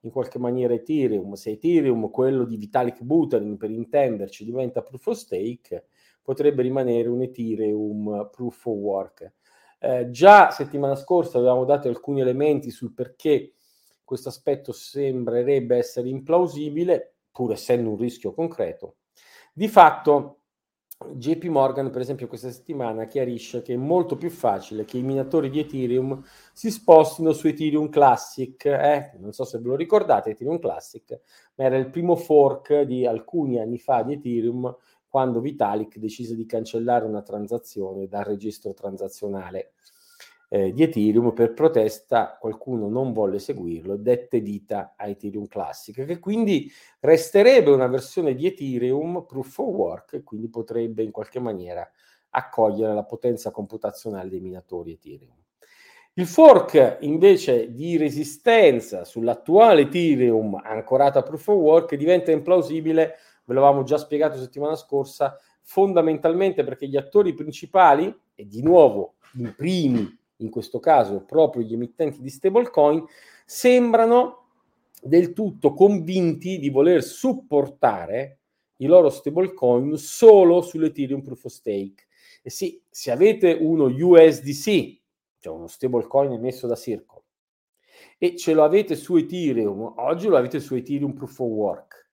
in 0.00 0.10
qualche 0.10 0.38
maniera 0.38 0.74
Ethereum, 0.74 1.34
se 1.34 1.50
Ethereum, 1.50 2.10
quello 2.10 2.44
di 2.44 2.56
Vitalik 2.56 3.02
Buterin 3.02 3.56
per 3.56 3.70
intenderci, 3.70 4.44
diventa 4.44 4.82
proof 4.82 5.06
of 5.08 5.16
stake, 5.16 5.86
potrebbe 6.22 6.62
rimanere 6.62 7.08
un 7.08 7.22
Ethereum 7.22 8.28
proof 8.30 8.66
of 8.66 8.76
work. 8.76 9.32
Eh, 9.78 10.10
già 10.10 10.50
settimana 10.50 10.94
scorsa 10.94 11.38
avevamo 11.38 11.64
dato 11.64 11.88
alcuni 11.88 12.20
elementi 12.20 12.70
sul 12.70 12.94
perché 12.94 13.54
questo 14.04 14.28
aspetto 14.28 14.72
sembrerebbe 14.72 15.76
essere 15.76 16.08
implausibile, 16.08 17.16
pur 17.32 17.52
essendo 17.52 17.90
un 17.90 17.96
rischio 17.96 18.32
concreto. 18.32 18.96
Di 19.52 19.68
fatto 19.68 20.42
JP 20.98 21.44
Morgan, 21.44 21.90
per 21.90 22.00
esempio, 22.00 22.26
questa 22.26 22.50
settimana 22.50 23.06
chiarisce 23.06 23.60
che 23.60 23.74
è 23.74 23.76
molto 23.76 24.16
più 24.16 24.30
facile 24.30 24.86
che 24.86 24.96
i 24.96 25.02
minatori 25.02 25.50
di 25.50 25.60
Ethereum 25.60 26.22
si 26.54 26.70
spostino 26.70 27.32
su 27.32 27.48
Ethereum 27.48 27.90
Classic. 27.90 28.64
Eh? 28.64 29.12
Non 29.18 29.32
so 29.32 29.44
se 29.44 29.58
ve 29.58 29.68
lo 29.68 29.76
ricordate, 29.76 30.30
Ethereum 30.30 30.58
Classic, 30.58 31.20
ma 31.56 31.64
era 31.64 31.76
il 31.76 31.90
primo 31.90 32.16
fork 32.16 32.80
di 32.82 33.04
alcuni 33.06 33.60
anni 33.60 33.78
fa 33.78 34.02
di 34.02 34.14
Ethereum 34.14 34.74
quando 35.06 35.40
Vitalik 35.40 35.98
decise 35.98 36.34
di 36.34 36.46
cancellare 36.46 37.04
una 37.04 37.22
transazione 37.22 38.08
dal 38.08 38.24
registro 38.24 38.72
transazionale 38.72 39.72
eh, 40.48 40.72
di 40.72 40.82
Ethereum 40.82 41.32
per 41.32 41.52
protesta 41.52 42.36
qualcuno 42.40 42.88
non 42.88 43.12
volle 43.12 43.38
seguirlo 43.38 43.96
dette 43.96 44.40
vita 44.40 44.94
a 44.96 45.08
Ethereum 45.08 45.46
Classic, 45.46 46.04
che 46.04 46.18
quindi 46.18 46.70
resterebbe 47.00 47.70
una 47.70 47.86
versione 47.88 48.34
di 48.34 48.46
Ethereum 48.46 49.24
proof 49.26 49.58
of 49.58 49.66
work 49.68 50.12
e 50.14 50.22
quindi 50.22 50.48
potrebbe 50.48 51.02
in 51.02 51.10
qualche 51.10 51.40
maniera 51.40 51.88
accogliere 52.30 52.94
la 52.94 53.04
potenza 53.04 53.50
computazionale 53.50 54.28
dei 54.28 54.40
minatori 54.40 54.92
Ethereum. 54.92 55.34
Il 56.18 56.26
fork 56.26 56.98
invece 57.00 57.72
di 57.72 57.98
resistenza 57.98 59.04
sull'attuale 59.04 59.82
Ethereum 59.82 60.58
ancorata 60.62 61.18
a 61.18 61.22
proof 61.22 61.48
of 61.48 61.56
work 61.56 61.94
diventa 61.94 62.30
implausibile, 62.30 63.14
ve 63.44 63.54
l'avevamo 63.54 63.82
già 63.82 63.98
spiegato 63.98 64.38
settimana 64.38 64.76
scorsa, 64.76 65.38
fondamentalmente 65.60 66.64
perché 66.64 66.88
gli 66.88 66.96
attori 66.96 67.34
principali, 67.34 68.14
e 68.34 68.46
di 68.46 68.62
nuovo 68.62 69.16
in 69.34 69.54
primi 69.54 70.24
in 70.38 70.50
questo 70.50 70.78
caso 70.78 71.24
proprio 71.24 71.62
gli 71.62 71.72
emittenti 71.72 72.20
di 72.20 72.28
stablecoin, 72.28 73.04
sembrano 73.44 74.48
del 75.00 75.32
tutto 75.32 75.72
convinti 75.72 76.58
di 76.58 76.68
voler 76.68 77.02
supportare 77.02 78.38
i 78.78 78.86
loro 78.86 79.08
stablecoin 79.08 79.96
solo 79.96 80.60
sull'Ethereum 80.60 81.22
Proof 81.22 81.44
of 81.44 81.52
Stake. 81.52 82.06
E 82.42 82.50
sì, 82.50 82.80
se 82.88 83.10
avete 83.10 83.56
uno 83.58 83.84
USDC, 83.84 85.00
cioè 85.38 85.54
uno 85.54 85.66
stablecoin 85.66 86.32
emesso 86.32 86.66
da 86.66 86.76
Circle, 86.76 87.22
e 88.18 88.36
ce 88.36 88.52
lo 88.52 88.64
avete 88.64 88.94
su 88.94 89.16
Ethereum, 89.16 89.94
oggi 89.96 90.28
lo 90.28 90.36
avete 90.36 90.60
su 90.60 90.74
Ethereum 90.74 91.12
Proof 91.12 91.38
of 91.40 91.48
Work, 91.48 92.10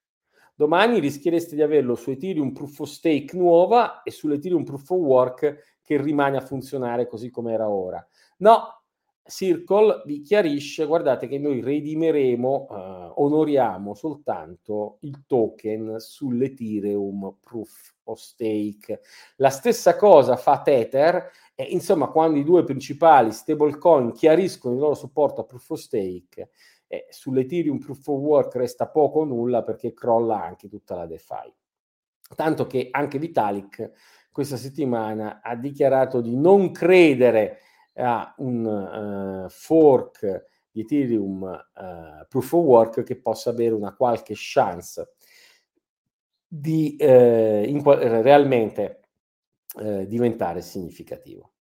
domani 0.56 1.00
rischiereste 1.00 1.56
di 1.56 1.62
averlo 1.62 1.96
su 1.96 2.12
Ethereum 2.12 2.52
Proof 2.52 2.80
of 2.82 2.90
Stake 2.90 3.36
nuova 3.36 4.02
e 4.04 4.12
sull'Ethereum 4.12 4.64
Proof 4.64 4.90
of 4.92 5.00
Work 5.00 5.78
che 5.82 6.02
rimane 6.02 6.38
a 6.38 6.42
funzionare 6.42 7.08
così 7.08 7.30
come 7.30 7.54
era 7.54 7.70
ora. 7.70 8.06
No, 8.44 8.82
Circle 9.26 10.04
vi 10.06 10.20
chiarisce, 10.20 10.86
guardate 10.86 11.30
che 11.30 11.40
noi 11.40 11.62
redimeremo, 11.62 12.68
eh, 12.70 13.12
onoriamo 13.16 13.94
soltanto 13.94 14.98
il 15.04 15.24
token 15.26 15.96
sull'Ethereum 15.98 17.38
Proof 17.40 17.96
of 18.04 18.20
Stake. 18.20 19.00
La 19.38 19.50
stessa 19.50 19.96
cosa 19.96 20.36
fa 20.36 20.62
Tether, 20.62 21.32
e 21.56 21.64
insomma 21.64 22.08
quando 22.08 22.38
i 22.38 22.44
due 22.44 22.66
principali 22.66 23.32
stablecoin 23.32 24.12
chiariscono 24.12 24.74
il 24.74 24.82
loro 24.82 24.96
supporto 24.96 25.40
a 25.40 25.46
Proof 25.46 25.70
of 25.70 25.80
Stake, 25.80 26.50
eh, 26.88 27.06
sull'Ethereum 27.10 27.78
Proof 27.78 28.06
of 28.06 28.20
Work 28.20 28.56
resta 28.56 28.90
poco 28.90 29.20
o 29.20 29.24
nulla 29.24 29.64
perché 29.64 29.94
crolla 29.94 30.44
anche 30.44 30.68
tutta 30.68 30.96
la 30.96 31.06
DeFi. 31.06 31.54
Tanto 32.36 32.68
che 32.68 32.90
anche 32.92 33.20
Vitalik 33.20 33.92
questa 34.34 34.58
settimana 34.58 35.40
ha 35.42 35.56
dichiarato 35.56 36.20
di 36.20 36.36
non 36.36 36.72
credere 36.72 37.60
a 37.96 38.34
un 38.38 39.46
uh, 39.46 39.50
fork 39.50 40.46
di 40.72 40.82
Ethereum 40.82 41.42
uh, 41.42 42.28
Proof 42.28 42.54
of 42.54 42.66
Work 42.66 43.04
che 43.04 43.20
possa 43.20 43.52
avere 43.52 43.74
una 43.74 43.96
qualche 43.96 44.34
chance 44.36 45.14
di 46.48 46.96
eh, 46.98 47.64
in, 47.68 47.82
realmente 47.84 49.00
diventare 49.76 50.62
significativo. 50.62 51.54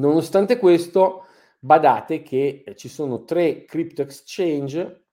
Nonostante 0.00 0.56
questo, 0.58 1.26
badate 1.58 2.22
che 2.22 2.64
ci 2.76 2.88
sono 2.88 3.24
tre 3.24 3.66
crypto 3.66 4.00
exchange 4.00 5.04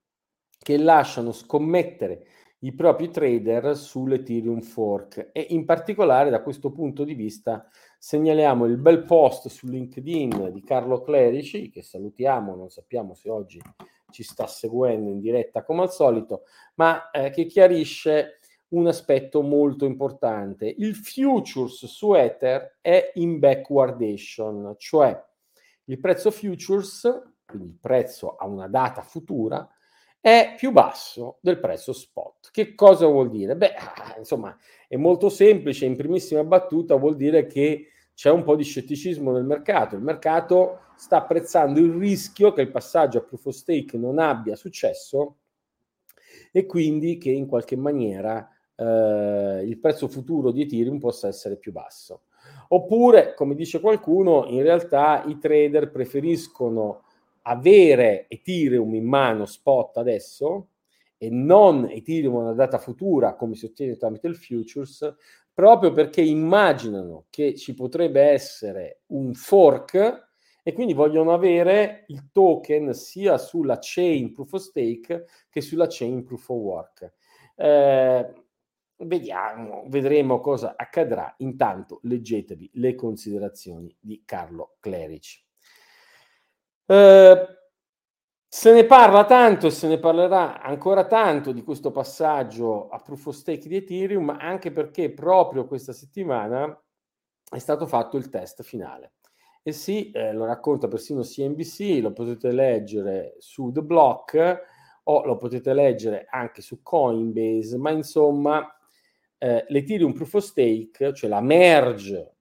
che 0.57 0.77
lasciano 0.77 1.33
scommettere 1.33 2.25
i 2.59 2.73
propri 2.73 3.09
trader 3.09 3.75
sull'Ethereum 3.75 4.62
fork 4.62 5.31
e 5.33 5.47
in 5.50 5.65
particolare 5.65 6.29
da 6.29 6.41
questo 6.41 6.71
punto 6.71 7.03
di 7.03 7.13
vista 7.13 7.67
segnaliamo 8.03 8.65
il 8.65 8.75
bel 8.75 9.05
post 9.05 9.48
su 9.48 9.65
LinkedIn 9.65 10.50
di 10.51 10.62
Carlo 10.62 11.01
Clerici 11.01 11.69
che 11.69 11.81
salutiamo, 11.81 12.53
non 12.53 12.69
sappiamo 12.69 13.13
se 13.13 13.29
oggi 13.29 13.62
ci 14.12 14.24
sta 14.24 14.45
seguendo 14.45 15.10
in 15.10 15.22
diretta 15.22 15.63
come 15.63 15.83
al 15.83 15.91
solito, 15.93 16.43
ma 16.75 17.10
eh, 17.12 17.29
che 17.29 17.45
chiarisce 17.45 18.39
un 18.72 18.88
aspetto 18.88 19.41
molto 19.41 19.86
importante. 19.86 20.65
Il 20.65 20.95
futures 20.95 21.86
su 21.86 22.13
Ether 22.13 22.79
è 22.81 23.12
in 23.13 23.39
backwardation, 23.39 24.75
cioè 24.77 25.17
il 25.86 26.00
prezzo 26.01 26.29
futures, 26.29 27.10
quindi 27.45 27.69
il 27.69 27.77
prezzo 27.79 28.36
a 28.36 28.45
una 28.45 28.67
data 28.67 29.01
futura, 29.01 29.65
è 30.19 30.55
più 30.57 30.74
basso 30.74 31.38
del 31.39 31.57
prezzo 31.57 31.93
spot. 31.93 32.50
Che 32.51 32.75
cosa 32.75 33.07
vuol 33.07 33.29
dire? 33.29 33.55
Beh, 33.55 33.74
ah, 33.75 34.15
insomma, 34.17 34.57
è 34.89 34.98
molto 34.98 35.29
semplice, 35.29 35.86
in 35.86 35.95
primissima 35.95 36.43
battuta 36.43 36.95
vuol 36.95 37.15
dire 37.15 37.45
che 37.45 37.88
c'è 38.13 38.29
un 38.29 38.43
po' 38.43 38.55
di 38.55 38.63
scetticismo 38.63 39.32
nel 39.32 39.43
mercato. 39.43 39.96
Il 39.96 40.01
mercato 40.01 40.79
sta 40.96 41.17
apprezzando 41.17 41.79
il 41.79 41.93
rischio 41.93 42.53
che 42.53 42.62
il 42.62 42.72
passaggio 42.72 43.20
a 43.20 43.22
proof 43.22 43.48
of 43.48 43.55
stake 43.55 43.98
non 43.98 44.20
abbia 44.20 44.55
successo 44.55 45.38
e 46.51 46.65
quindi 46.65 47.17
che 47.17 47.32
in 47.32 47.48
qualche 47.48 47.75
maniera 47.75 48.48
eh, 48.75 49.63
il 49.65 49.77
prezzo 49.79 50.08
futuro 50.08 50.51
di 50.51 50.62
Ethereum 50.62 51.00
possa 51.00 51.27
essere 51.27 51.58
più 51.58 51.72
basso. 51.72 52.24
Oppure, 52.70 53.34
come 53.36 53.55
dice 53.55 53.79
qualcuno, 53.79 54.46
in 54.48 54.62
realtà 54.62 55.24
i 55.25 55.38
trader 55.38 55.91
preferiscono 55.91 57.03
avere 57.43 58.25
Ethereum 58.29 58.93
in 58.96 59.05
mano 59.05 59.46
spot 59.46 59.98
adesso 59.98 60.70
e 61.17 61.29
non 61.29 61.88
Ethereum 61.89 62.36
una 62.36 62.53
data 62.53 62.77
futura 62.77 63.36
come 63.36 63.55
si 63.55 63.65
ottiene 63.65 63.96
tramite 63.96 64.27
il 64.27 64.36
futures, 64.36 65.15
proprio 65.53 65.91
perché 65.91 66.22
immaginano 66.22 67.25
che 67.29 67.55
ci 67.55 67.74
potrebbe 67.74 68.22
essere 68.22 69.01
un 69.07 69.33
fork 69.33 70.31
e 70.63 70.74
quindi 70.74 70.93
vogliono 70.93 71.33
avere 71.33 72.05
il 72.07 72.31
token 72.31 72.93
sia 72.93 73.38
sulla 73.38 73.77
chain 73.79 74.31
proof 74.31 74.53
of 74.53 74.62
stake 74.62 75.25
che 75.50 75.62
sulla 75.62 75.88
chain 75.89 76.24
proof 76.24 76.50
of 76.50 76.57
work. 76.57 77.13
Eh, 77.55 78.33
vediamo, 78.98 79.83
vedremo 79.88 80.39
cosa 80.39 80.75
accadrà. 80.77 81.33
Intanto 81.39 82.00
leggetevi 82.03 82.72
le 82.75 82.95
considerazioni 82.95 83.95
di 84.00 84.24
Carlo 84.25 84.75
Clerici. 84.79 85.43
Eh, 86.86 87.48
se 88.55 88.72
ne 88.72 88.86
parla 88.86 89.25
tanto 89.25 89.65
e 89.65 89.72
se 89.72 89.88
ne 89.88 89.98
parlerà 89.98 90.62
ancora 90.62 91.07
tanto 91.07 91.51
di 91.51 91.63
questo 91.63 91.89
passaggio 91.89 92.88
a 92.88 93.00
proof 93.00 93.25
of 93.25 93.36
stake 93.36 93.67
di 93.67 93.77
Ethereum, 93.77 94.29
anche 94.29 94.72
perché 94.72 95.12
proprio 95.12 95.65
questa 95.65 95.91
settimana 95.91 96.79
è 97.50 97.57
stato 97.57 97.88
fatto 97.88 98.15
il 98.15 98.29
test 98.29 98.62
finale. 98.62 99.13
E 99.63 99.72
sì, 99.72 100.12
eh, 100.12 100.33
lo 100.33 100.45
racconta 100.45 100.88
persino 100.88 101.24
CNBC, 101.24 101.98
lo 102.00 102.13
potete 102.13 102.51
leggere 102.51 103.38
su 103.39 103.72
The 103.72 103.81
Block 103.81 104.62
o 105.05 105.25
lo 105.25 105.36
potete 105.38 105.74
leggere 105.74 106.27
anche 106.29 106.62
su 106.62 106.83
Coinbase, 106.83 107.75
ma 107.77 107.89
insomma 107.89 108.63
eh, 109.39 109.66
l'Ethereum 109.68 110.13
Proof 110.13 110.35
of 110.35 110.44
Stake, 110.44 111.11
cioè 111.16 111.27
la 111.27 111.42
merge 111.42 112.35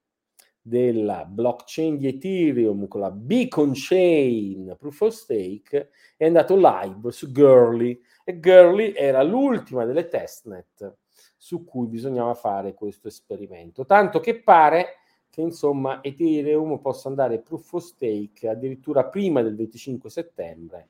della 0.63 1.25
blockchain 1.25 1.97
di 1.97 2.07
Ethereum 2.07 2.87
con 2.87 3.01
la 3.01 3.11
Beacon 3.11 3.73
Chain 3.75 4.77
Proof 4.79 5.01
of 5.01 5.13
Stake 5.13 5.91
è 6.17 6.27
andato 6.27 6.55
live 6.57 7.11
su 7.11 7.33
Girly 7.33 8.01
e 8.25 8.39
Girly 8.39 8.93
era 8.93 9.23
l'ultima 9.25 9.85
delle 9.85 10.07
testnet 10.07 10.97
su 11.37 11.65
cui 11.65 11.89
bisognava 11.89 12.35
fare 12.35 12.75
questo 12.75 13.09
esperimento. 13.09 13.85
Tanto 13.85 14.21
che 14.21 14.41
pare 14.41 14.99
che 15.29 15.41
insomma 15.41 16.01
Ethereum 16.01 16.79
possa 16.79 17.09
andare 17.09 17.41
proof 17.41 17.73
of 17.73 17.83
stake 17.83 18.49
addirittura 18.49 19.07
prima 19.07 19.43
del 19.43 19.57
25 19.57 20.09
settembre, 20.09 20.89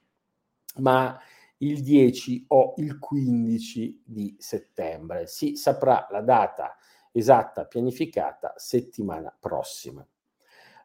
ma 0.76 1.18
il 1.58 1.82
10 1.82 2.44
o 2.48 2.74
il 2.76 2.98
15 2.98 4.02
di 4.04 4.37
settembre. 4.38 5.26
Si 5.26 5.56
saprà 5.56 6.06
la 6.11 6.20
data 6.20 6.76
esatta 7.12 7.66
pianificata 7.66 8.55
settimana 8.57 9.35
prossima. 9.38 10.05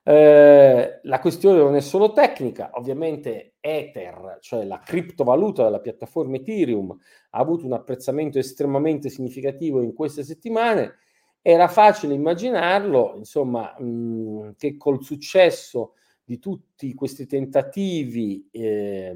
Eh, 0.03 0.99
la 1.03 1.19
questione 1.19 1.57
non 1.57 1.75
è 1.75 1.81
solo 1.81 2.13
tecnica, 2.13 2.69
ovviamente 2.73 3.55
Ether, 3.59 4.37
cioè 4.39 4.63
la 4.63 4.79
criptovaluta 4.79 5.63
della 5.63 5.81
piattaforma 5.81 6.37
Ethereum, 6.37 6.97
ha 7.31 7.39
avuto 7.39 7.65
un 7.65 7.73
apprezzamento 7.73 8.39
estremamente 8.39 9.09
significativo 9.09 9.81
in 9.81 9.93
queste 9.93 10.23
settimane. 10.23 10.99
Era 11.41 11.67
facile 11.67 12.13
immaginarlo, 12.13 13.15
insomma, 13.17 13.75
mh, 13.77 14.55
che 14.57 14.77
col 14.77 15.03
successo 15.03 15.93
di 16.23 16.39
tutti 16.39 16.93
questi 16.93 17.25
tentativi 17.25 18.47
eh, 18.51 19.15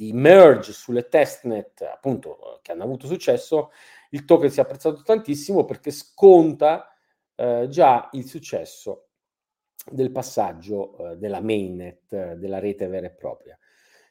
di 0.00 0.14
merge 0.14 0.72
sulle 0.72 1.08
testnet, 1.08 1.82
appunto, 1.82 2.58
che 2.62 2.72
hanno 2.72 2.84
avuto 2.84 3.06
successo, 3.06 3.70
il 4.12 4.24
token 4.24 4.48
si 4.48 4.58
è 4.58 4.62
apprezzato 4.62 5.02
tantissimo 5.02 5.66
perché 5.66 5.90
sconta 5.90 6.96
eh, 7.34 7.66
già 7.68 8.08
il 8.12 8.26
successo 8.26 9.08
del 9.90 10.10
passaggio 10.10 10.96
eh, 10.96 11.16
della 11.18 11.42
mainnet, 11.42 12.14
eh, 12.14 12.36
della 12.36 12.58
rete 12.60 12.86
vera 12.86 13.08
e 13.08 13.10
propria. 13.10 13.58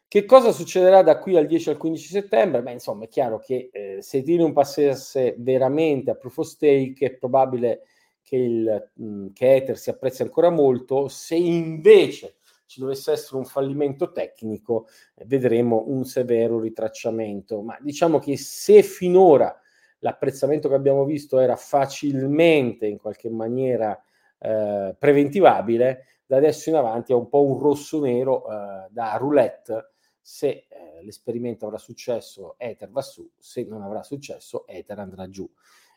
Che 0.08 0.26
cosa 0.26 0.52
succederà 0.52 1.02
da 1.02 1.18
qui 1.18 1.36
al 1.36 1.48
10 1.48 1.72
al 1.72 1.78
15 1.78 2.08
settembre? 2.08 2.62
Beh, 2.62 2.74
insomma, 2.74 3.06
è 3.06 3.08
chiaro 3.08 3.40
che 3.40 3.72
eh, 3.74 3.98
se 4.04 4.18
Ethereum 4.18 4.54
passasse 4.54 5.34
veramente 5.40 6.12
a 6.12 6.16
proof 6.16 6.38
of 6.38 6.46
stake, 6.46 7.04
è 7.04 7.16
probabile 7.16 7.86
che, 8.22 8.36
il, 8.36 8.92
mh, 8.94 9.04
mm, 9.04 9.28
che 9.34 9.56
Ether 9.56 9.78
si 9.80 9.90
apprezzi 9.90 10.22
ancora 10.22 10.52
molto. 10.52 11.08
Se 11.08 11.34
invece 11.34 12.36
ci 12.70 12.80
dovesse 12.80 13.12
essere 13.12 13.38
un 13.38 13.46
fallimento 13.46 14.12
tecnico, 14.12 14.88
eh, 15.16 15.26
vedremo 15.26 15.86
un 15.88 16.06
severo 16.06 16.60
ritracciamento. 16.60 17.62
Ma 17.64 17.76
diciamo 17.82 18.20
che 18.20 18.38
se 18.38 18.84
finora 18.84 19.60
l'apprezzamento 20.00 20.70
che 20.70 20.76
abbiamo 20.76 21.04
visto 21.04 21.40
era 21.40 21.56
facilmente 21.56 22.86
in 22.86 23.00
qualche 23.00 23.28
maniera 23.32 24.00
eh, 24.38 24.96
preventivabile, 24.98 26.06
da 26.28 26.38
adesso 26.38 26.70
in 26.70 26.76
avanti 26.76 27.12
è 27.12 27.16
un 27.16 27.28
po' 27.28 27.44
un 27.44 27.58
rosso 27.58 28.00
nero 28.00 28.46
eh, 28.48 28.88
da 28.92 29.16
roulette. 29.18 29.94
Se 30.22 30.48
eh, 30.48 30.68
l'esperimento 31.02 31.66
avrà 31.66 31.80
successo, 31.80 32.54
Ether 32.60 32.92
va 32.92 33.02
su, 33.02 33.28
se 33.36 33.64
non 33.64 33.82
avrà 33.82 34.04
successo, 34.04 34.68
Ether 34.68 35.00
andrà 35.00 35.28
giù. 35.28 35.50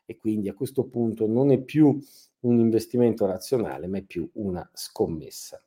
E 0.07 0.17
quindi 0.17 0.49
a 0.49 0.55
questo 0.55 0.85
punto 0.85 1.27
non 1.27 1.53
è 1.53 1.61
più 1.61 2.03
un 2.41 2.59
investimento 2.59 3.27
razionale, 3.27 3.89
ma 3.89 3.99
è 3.99 4.03
più 4.03 4.27
una 4.35 4.67
scommessa. 4.73 5.63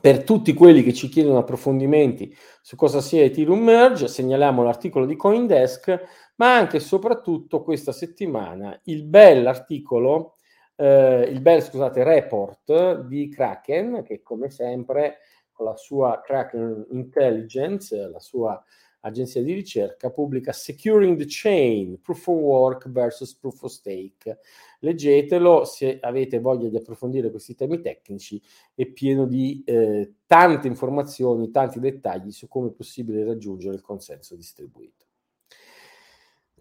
Per 0.00 0.24
tutti 0.24 0.54
quelli 0.54 0.82
che 0.82 0.94
ci 0.94 1.08
chiedono 1.08 1.38
approfondimenti 1.38 2.34
su 2.62 2.76
cosa 2.76 3.02
sia 3.02 3.24
Ethereum 3.24 3.62
Merge, 3.62 4.08
segnaliamo 4.08 4.62
l'articolo 4.62 5.04
di 5.04 5.16
Coindesk, 5.16 6.32
ma 6.36 6.56
anche 6.56 6.78
e 6.78 6.80
soprattutto 6.80 7.62
questa 7.62 7.92
settimana 7.92 8.78
il 8.84 9.04
bel 9.04 9.46
articolo, 9.46 10.36
eh, 10.76 11.28
il 11.28 11.40
bel 11.42 11.62
scusate, 11.62 12.02
report 12.04 13.00
di 13.02 13.28
Kraken, 13.28 14.02
che 14.02 14.22
come 14.22 14.48
sempre 14.48 15.18
con 15.52 15.66
la 15.66 15.76
sua 15.76 16.22
Kraken 16.24 16.86
Intelligence, 16.92 17.94
la 18.08 18.18
sua 18.18 18.60
agenzia 19.02 19.42
di 19.42 19.52
ricerca, 19.52 20.10
pubblica 20.10 20.52
Securing 20.52 21.16
the 21.16 21.26
Chain, 21.26 22.00
Proof 22.00 22.26
of 22.28 22.36
Work 22.36 22.90
versus 22.90 23.34
Proof 23.34 23.62
of 23.62 23.70
Stake. 23.70 24.38
Leggetelo 24.80 25.64
se 25.64 25.98
avete 26.00 26.40
voglia 26.40 26.68
di 26.68 26.76
approfondire 26.76 27.30
questi 27.30 27.54
temi 27.54 27.80
tecnici, 27.80 28.40
è 28.74 28.86
pieno 28.86 29.26
di 29.26 29.62
eh, 29.64 30.14
tante 30.26 30.66
informazioni, 30.66 31.50
tanti 31.50 31.78
dettagli 31.78 32.32
su 32.32 32.48
come 32.48 32.68
è 32.68 32.72
possibile 32.72 33.24
raggiungere 33.24 33.74
il 33.74 33.82
consenso 33.82 34.34
distribuito. 34.34 35.06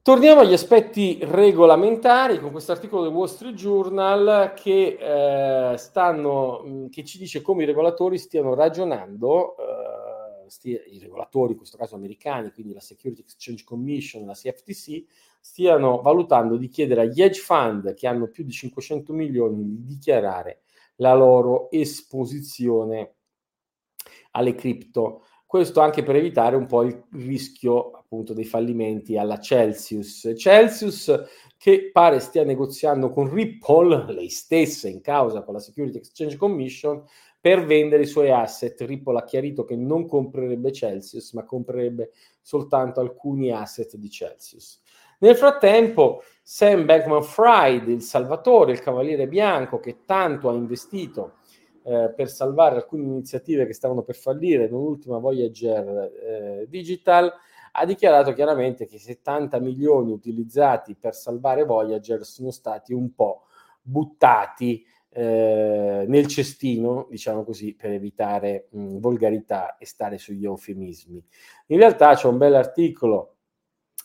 Torniamo 0.03 0.39
agli 0.41 0.53
aspetti 0.53 1.19
regolamentari 1.21 2.39
con 2.39 2.49
questo 2.49 2.71
articolo 2.71 3.03
del 3.03 3.13
Wall 3.13 3.27
Street 3.27 3.53
Journal 3.53 4.53
che, 4.55 4.97
eh, 4.99 5.77
stanno, 5.77 6.87
che 6.89 7.03
ci 7.03 7.19
dice 7.19 7.43
come 7.43 7.61
i 7.61 7.67
regolatori 7.67 8.17
stiano 8.17 8.55
ragionando 8.55 9.55
eh, 9.57 10.00
stia, 10.51 10.81
i 10.85 10.99
regolatori, 10.99 11.53
in 11.53 11.57
questo 11.57 11.77
caso 11.77 11.95
americani, 11.95 12.51
quindi 12.51 12.73
la 12.73 12.81
Security 12.81 13.21
Exchange 13.21 13.63
Commission, 13.63 14.25
la 14.25 14.33
CFTC, 14.33 15.05
stiano 15.39 16.01
valutando 16.01 16.57
di 16.57 16.67
chiedere 16.67 17.01
agli 17.01 17.21
hedge 17.21 17.39
fund 17.39 17.93
che 17.93 18.05
hanno 18.05 18.27
più 18.27 18.43
di 18.43 18.51
500 18.51 19.13
milioni 19.13 19.63
di 19.63 19.85
dichiarare 19.85 20.63
la 20.97 21.15
loro 21.15 21.71
esposizione 21.71 23.15
alle 24.31 24.53
cripto. 24.53 25.23
questo 25.45 25.81
anche 25.81 26.01
per 26.01 26.15
evitare 26.15 26.55
un 26.55 26.65
po' 26.65 26.83
il 26.83 27.07
rischio 27.11 27.91
appunto 27.91 28.33
dei 28.33 28.45
fallimenti 28.45 29.17
alla 29.17 29.37
Celsius. 29.37 30.31
Celsius 30.37 31.13
che 31.57 31.91
pare 31.91 32.19
stia 32.19 32.43
negoziando 32.43 33.09
con 33.09 33.31
Ripple, 33.31 34.05
lei 34.13 34.29
stessa 34.29 34.87
in 34.87 35.01
causa 35.01 35.43
con 35.43 35.53
la 35.53 35.59
Security 35.59 35.97
Exchange 35.97 36.37
Commission, 36.37 37.03
per 37.41 37.65
vendere 37.65 38.03
i 38.03 38.07
suoi 38.07 38.29
asset. 38.29 38.79
Ripple 38.81 39.17
ha 39.17 39.23
chiarito 39.23 39.65
che 39.65 39.75
non 39.75 40.07
comprerebbe 40.07 40.71
Celsius, 40.71 41.33
ma 41.33 41.43
comprerebbe 41.43 42.11
soltanto 42.39 43.01
alcuni 43.01 43.51
asset 43.51 43.95
di 43.95 44.09
Celsius. 44.09 44.79
Nel 45.19 45.35
frattempo, 45.35 46.23
Sam 46.41 46.85
Bankman 46.85 47.23
Fried, 47.23 47.87
il 47.89 48.01
salvatore, 48.01 48.71
il 48.71 48.79
cavaliere 48.79 49.27
bianco 49.27 49.79
che 49.79 50.05
tanto 50.05 50.49
ha 50.49 50.53
investito 50.53 51.37
eh, 51.83 52.13
per 52.15 52.29
salvare 52.29 52.75
alcune 52.75 53.03
iniziative 53.03 53.65
che 53.65 53.73
stavano 53.73 54.03
per 54.03 54.15
fallire, 54.15 54.69
non 54.69 54.81
ultima 54.81 55.17
Voyager 55.17 56.11
eh, 56.23 56.65
Digital, 56.69 57.31
ha 57.73 57.85
dichiarato 57.85 58.33
chiaramente 58.33 58.85
che 58.85 58.95
i 58.95 58.99
70 58.99 59.59
milioni 59.59 60.11
utilizzati 60.11 60.95
per 60.95 61.15
salvare 61.15 61.65
Voyager 61.65 62.25
sono 62.25 62.51
stati 62.51 62.93
un 62.93 63.13
po' 63.13 63.43
buttati 63.81 64.85
eh, 65.13 66.05
nel 66.07 66.27
cestino, 66.27 67.07
diciamo 67.09 67.43
così, 67.43 67.75
per 67.75 67.91
evitare 67.91 68.67
mh, 68.71 68.97
volgarità 68.99 69.77
e 69.77 69.85
stare 69.85 70.17
sugli 70.17 70.45
eufemismi. 70.45 71.23
In 71.67 71.77
realtà 71.77 72.15
c'è 72.15 72.27
un 72.27 72.37
bel 72.37 72.55
articolo 72.55 73.35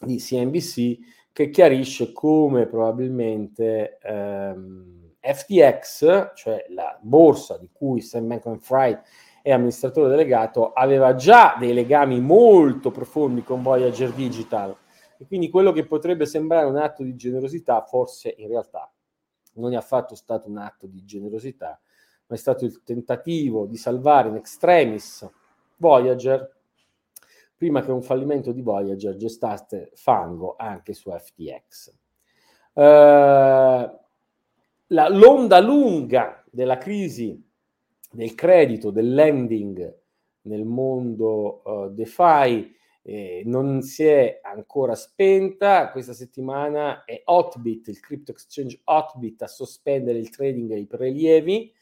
di 0.00 0.16
CNBC 0.16 0.98
che 1.32 1.50
chiarisce 1.50 2.12
come 2.12 2.66
probabilmente 2.66 3.98
ehm, 4.02 5.12
FTX, 5.20 6.32
cioè 6.34 6.66
la 6.70 6.98
borsa 7.00 7.58
di 7.58 7.68
cui 7.72 8.00
Sam 8.00 8.26
Bankman-Fried 8.26 9.00
è 9.42 9.52
amministratore 9.52 10.08
delegato, 10.08 10.72
aveva 10.72 11.14
già 11.14 11.56
dei 11.58 11.72
legami 11.72 12.20
molto 12.20 12.90
profondi 12.90 13.44
con 13.44 13.62
Voyager 13.62 14.10
Digital 14.12 14.76
e 15.18 15.26
quindi 15.26 15.50
quello 15.50 15.72
che 15.72 15.86
potrebbe 15.86 16.26
sembrare 16.26 16.66
un 16.66 16.76
atto 16.76 17.02
di 17.02 17.14
generosità 17.14 17.82
forse 17.82 18.34
in 18.38 18.48
realtà 18.48 18.90
non 19.60 19.72
è 19.72 19.76
affatto 19.76 20.14
stato 20.14 20.48
un 20.48 20.58
atto 20.58 20.86
di 20.86 21.04
generosità, 21.04 21.80
ma 22.26 22.34
è 22.36 22.38
stato 22.38 22.64
il 22.64 22.82
tentativo 22.82 23.66
di 23.66 23.76
salvare 23.76 24.28
in 24.28 24.36
extremis 24.36 25.28
Voyager 25.76 26.54
prima 27.56 27.82
che 27.82 27.90
un 27.90 28.02
fallimento 28.02 28.52
di 28.52 28.60
Voyager 28.60 29.16
gestasse 29.16 29.90
fango 29.94 30.56
anche 30.58 30.92
su 30.92 31.10
FTX. 31.10 31.94
Uh, 32.74 32.82
la, 34.88 35.08
l'onda 35.08 35.58
lunga 35.60 36.44
della 36.50 36.76
crisi 36.76 37.42
del 38.10 38.34
credito, 38.34 38.90
del 38.90 39.14
lending 39.14 39.98
nel 40.42 40.64
mondo 40.64 41.62
uh, 41.64 41.88
DeFi 41.90 42.75
eh, 43.08 43.42
non 43.44 43.82
si 43.82 44.04
è 44.04 44.40
ancora 44.42 44.96
spenta. 44.96 45.90
Questa 45.92 46.12
settimana 46.12 47.04
è 47.04 47.22
Hotbit, 47.24 47.86
il 47.86 48.00
crypto 48.00 48.32
exchange 48.32 48.80
Hotbit, 48.82 49.42
a 49.42 49.46
sospendere 49.46 50.18
il 50.18 50.28
trading 50.28 50.72
e 50.72 50.78
i 50.80 50.86
prelievi, 50.86 51.72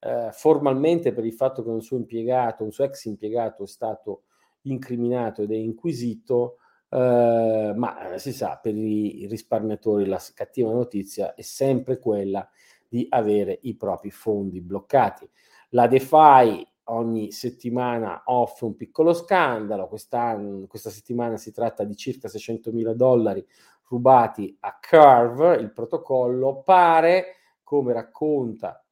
eh, 0.00 0.28
formalmente 0.32 1.12
per 1.12 1.26
il 1.26 1.34
fatto 1.34 1.62
che 1.62 1.68
un 1.68 1.82
suo 1.82 1.98
impiegato, 1.98 2.64
un 2.64 2.72
suo 2.72 2.84
ex 2.84 3.04
impiegato 3.04 3.64
è 3.64 3.66
stato 3.66 4.22
incriminato 4.62 5.42
ed 5.42 5.52
è 5.52 5.56
inquisito, 5.56 6.56
eh, 6.88 7.72
ma 7.76 8.14
si 8.16 8.32
sa, 8.32 8.58
per 8.60 8.74
i 8.74 9.26
risparmiatori 9.28 10.06
la 10.06 10.20
cattiva 10.34 10.72
notizia 10.72 11.34
è 11.34 11.42
sempre 11.42 11.98
quella 11.98 12.48
di 12.88 13.06
avere 13.10 13.58
i 13.62 13.76
propri 13.76 14.10
fondi 14.10 14.62
bloccati. 14.62 15.28
La 15.70 15.86
DeFi 15.86 16.66
ogni 16.92 17.32
settimana 17.32 18.22
offre 18.26 18.66
un 18.66 18.76
piccolo 18.76 19.12
scandalo, 19.12 19.86
questa 19.86 20.90
settimana 20.90 21.36
si 21.36 21.52
tratta 21.52 21.84
di 21.84 21.96
circa 21.96 22.28
600 22.28 22.72
mila 22.72 22.92
dollari 22.94 23.46
rubati 23.88 24.56
a 24.60 24.78
Curve, 24.78 25.56
il 25.56 25.72
protocollo. 25.72 26.62
Pare, 26.62 27.36
come 27.62 27.92
racconta 27.92 28.84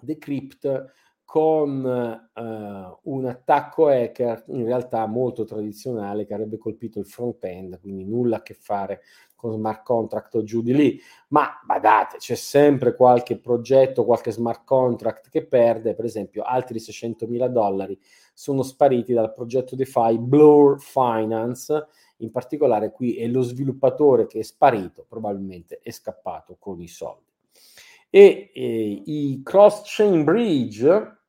Decrypt, 0.00 0.92
con 1.34 1.84
uh, 2.32 3.10
un 3.10 3.26
attacco 3.26 3.88
hacker 3.88 4.44
in 4.50 4.64
realtà 4.64 5.04
molto 5.06 5.42
tradizionale 5.42 6.26
che 6.26 6.32
avrebbe 6.32 6.58
colpito 6.58 7.00
il 7.00 7.06
front-end, 7.06 7.80
quindi 7.80 8.04
nulla 8.04 8.36
a 8.36 8.42
che 8.42 8.54
fare 8.54 9.00
con 9.34 9.50
smart 9.50 9.82
contract 9.82 10.36
o 10.36 10.44
giù 10.44 10.62
di 10.62 10.72
lì. 10.72 11.00
Ma 11.30 11.60
badate, 11.66 12.18
c'è 12.18 12.36
sempre 12.36 12.94
qualche 12.94 13.36
progetto, 13.36 14.04
qualche 14.04 14.30
smart 14.30 14.62
contract 14.64 15.28
che 15.28 15.44
perde, 15.44 15.96
per 15.96 16.04
esempio 16.04 16.44
altri 16.44 16.78
600 16.78 17.26
mila 17.26 17.48
dollari 17.48 17.98
sono 18.32 18.62
spariti 18.62 19.12
dal 19.12 19.32
progetto 19.32 19.74
DeFi 19.74 20.16
Blur 20.20 20.80
Finance, 20.80 21.88
in 22.18 22.30
particolare 22.30 22.92
qui 22.92 23.16
è 23.16 23.26
lo 23.26 23.42
sviluppatore 23.42 24.28
che 24.28 24.38
è 24.38 24.44
sparito, 24.44 25.04
probabilmente 25.08 25.80
è 25.82 25.90
scappato 25.90 26.54
con 26.60 26.80
i 26.80 26.86
soldi. 26.86 27.32
E 28.08 28.52
eh, 28.54 29.02
i 29.04 29.40
cross-chain 29.42 30.22
bridge, 30.22 31.22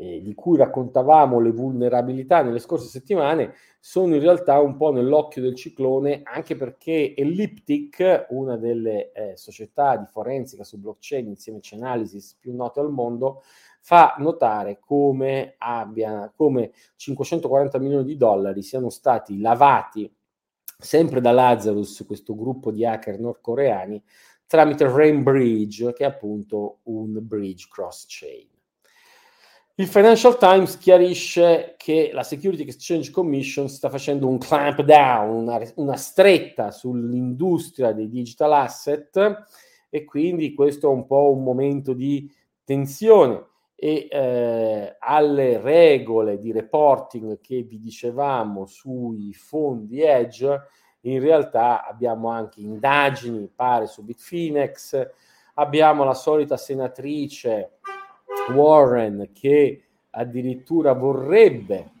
eh, 0.00 0.22
di 0.22 0.32
cui 0.34 0.56
raccontavamo 0.56 1.40
le 1.40 1.50
vulnerabilità 1.50 2.42
nelle 2.42 2.60
scorse 2.60 2.86
settimane, 2.86 3.54
sono 3.80 4.14
in 4.14 4.20
realtà 4.20 4.60
un 4.60 4.76
po' 4.76 4.92
nell'occhio 4.92 5.42
del 5.42 5.56
ciclone, 5.56 6.20
anche 6.22 6.54
perché 6.54 7.14
Elliptic, 7.16 8.26
una 8.30 8.56
delle 8.56 9.10
eh, 9.12 9.36
società 9.36 9.96
di 9.96 10.06
forensica 10.06 10.62
su 10.62 10.78
blockchain 10.78 11.26
insieme 11.26 11.58
a 11.58 11.62
Chainalysis 11.62 12.36
più 12.38 12.54
note 12.54 12.78
al 12.78 12.90
mondo, 12.90 13.42
fa 13.80 14.14
notare 14.18 14.78
come, 14.78 15.54
abbia, 15.58 16.32
come 16.34 16.70
540 16.94 17.78
milioni 17.78 18.04
di 18.04 18.16
dollari 18.16 18.62
siano 18.62 18.90
stati 18.90 19.40
lavati 19.40 20.12
sempre 20.80 21.20
da 21.20 21.32
Lazarus, 21.32 22.04
questo 22.06 22.36
gruppo 22.36 22.70
di 22.70 22.86
hacker 22.86 23.18
nordcoreani, 23.18 24.00
tramite 24.46 24.88
Rainbridge, 24.88 25.92
che 25.92 26.04
è 26.04 26.06
appunto 26.06 26.78
un 26.84 27.18
bridge 27.20 27.66
cross-chain. 27.68 28.57
Il 29.80 29.86
Financial 29.86 30.36
Times 30.36 30.76
chiarisce 30.76 31.76
che 31.76 32.10
la 32.12 32.24
Security 32.24 32.64
Exchange 32.64 33.12
Commission 33.12 33.68
sta 33.68 33.88
facendo 33.88 34.26
un 34.26 34.36
clamp 34.36 34.82
down, 34.82 35.30
una, 35.30 35.60
una 35.76 35.94
stretta 35.94 36.72
sull'industria 36.72 37.92
dei 37.92 38.08
digital 38.08 38.54
asset 38.54 39.44
e 39.88 40.04
quindi 40.04 40.52
questo 40.52 40.90
è 40.90 40.92
un 40.92 41.06
po' 41.06 41.30
un 41.30 41.44
momento 41.44 41.92
di 41.92 42.28
tensione 42.64 43.44
e 43.76 44.08
eh, 44.10 44.96
alle 44.98 45.60
regole 45.60 46.40
di 46.40 46.50
reporting 46.50 47.40
che 47.40 47.62
vi 47.62 47.78
dicevamo 47.78 48.66
sui 48.66 49.32
fondi 49.32 50.02
edge 50.02 50.60
in 51.02 51.20
realtà 51.20 51.86
abbiamo 51.86 52.30
anche 52.30 52.60
indagini, 52.60 53.48
pare, 53.54 53.86
su 53.86 54.02
Bitfinex, 54.02 55.08
abbiamo 55.54 56.02
la 56.02 56.14
solita 56.14 56.56
senatrice 56.56 57.77
Warren 58.52 59.30
che 59.32 59.82
addirittura 60.10 60.92
vorrebbe 60.92 61.92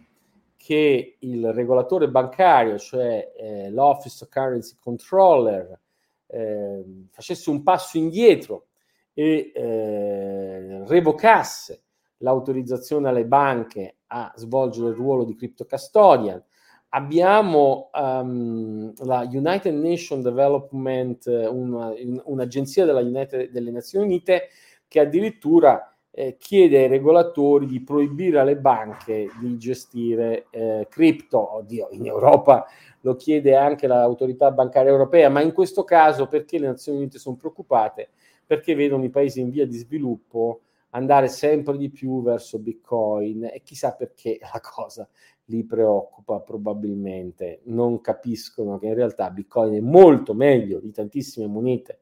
che 0.56 1.16
il 1.20 1.52
regolatore 1.52 2.08
bancario, 2.08 2.78
cioè 2.78 3.32
eh, 3.36 3.70
l'Office 3.70 4.24
of 4.24 4.30
Currency 4.30 4.76
Controller, 4.78 5.78
eh, 6.26 6.84
facesse 7.10 7.48
un 7.48 7.62
passo 7.62 7.96
indietro 7.96 8.66
e 9.14 9.50
eh, 9.54 10.84
revocasse 10.86 11.82
l'autorizzazione 12.18 13.08
alle 13.08 13.24
banche 13.24 13.96
a 14.08 14.32
svolgere 14.36 14.88
il 14.88 14.94
ruolo 14.94 15.24
di 15.24 15.34
crypto 15.34 15.64
custodian. 15.64 16.42
Abbiamo 16.90 17.90
um, 17.92 18.92
la 19.04 19.28
United 19.30 19.74
Nations 19.74 20.24
Development, 20.24 21.24
una, 21.26 21.92
un'agenzia 22.24 22.84
United, 22.84 23.50
delle 23.50 23.70
Nazioni 23.70 24.06
Unite 24.06 24.48
che 24.86 25.00
addirittura 25.00 25.94
eh, 26.18 26.36
chiede 26.36 26.78
ai 26.78 26.88
regolatori 26.88 27.66
di 27.66 27.80
proibire 27.80 28.40
alle 28.40 28.56
banche 28.56 29.30
di 29.38 29.56
gestire 29.56 30.46
eh, 30.50 30.88
cripto. 30.90 31.54
Oddio, 31.58 31.90
in 31.92 32.06
Europa 32.06 32.66
lo 33.02 33.14
chiede 33.14 33.54
anche 33.54 33.86
l'autorità 33.86 34.50
bancaria 34.50 34.90
europea, 34.90 35.28
ma 35.28 35.42
in 35.42 35.52
questo 35.52 35.84
caso 35.84 36.26
perché 36.26 36.58
le 36.58 36.66
Nazioni 36.66 36.98
Unite 36.98 37.20
sono 37.20 37.36
preoccupate? 37.36 38.08
Perché 38.44 38.74
vedono 38.74 39.04
i 39.04 39.10
paesi 39.10 39.38
in 39.38 39.50
via 39.50 39.64
di 39.64 39.76
sviluppo 39.76 40.62
andare 40.90 41.28
sempre 41.28 41.76
di 41.76 41.88
più 41.88 42.20
verso 42.20 42.58
Bitcoin 42.58 43.44
e 43.44 43.62
chissà 43.62 43.92
perché 43.92 44.40
la 44.52 44.60
cosa 44.60 45.08
li 45.44 45.62
preoccupa 45.62 46.40
probabilmente, 46.40 47.60
non 47.66 48.00
capiscono 48.00 48.76
che 48.78 48.86
in 48.86 48.94
realtà 48.94 49.30
Bitcoin 49.30 49.74
è 49.74 49.80
molto 49.80 50.34
meglio 50.34 50.80
di 50.80 50.90
tantissime 50.90 51.46
monete 51.46 52.00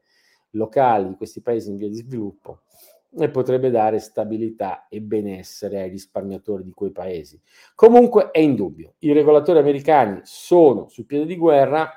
locali 0.51 1.07
di 1.07 1.15
questi 1.15 1.41
paesi 1.41 1.69
in 1.69 1.77
via 1.77 1.87
di 1.87 1.95
sviluppo 1.95 2.61
e 3.15 3.29
potrebbe 3.29 3.69
dare 3.69 3.99
stabilità 3.99 4.87
e 4.87 5.01
benessere 5.01 5.81
ai 5.81 5.89
risparmiatori 5.89 6.63
di 6.63 6.71
quei 6.71 6.91
paesi. 6.91 7.39
Comunque 7.75 8.31
è 8.31 8.39
indubbio, 8.39 8.95
i 8.99 9.11
regolatori 9.11 9.59
americani 9.59 10.21
sono 10.23 10.87
sul 10.89 11.05
piede 11.05 11.25
di 11.25 11.37
guerra 11.37 11.89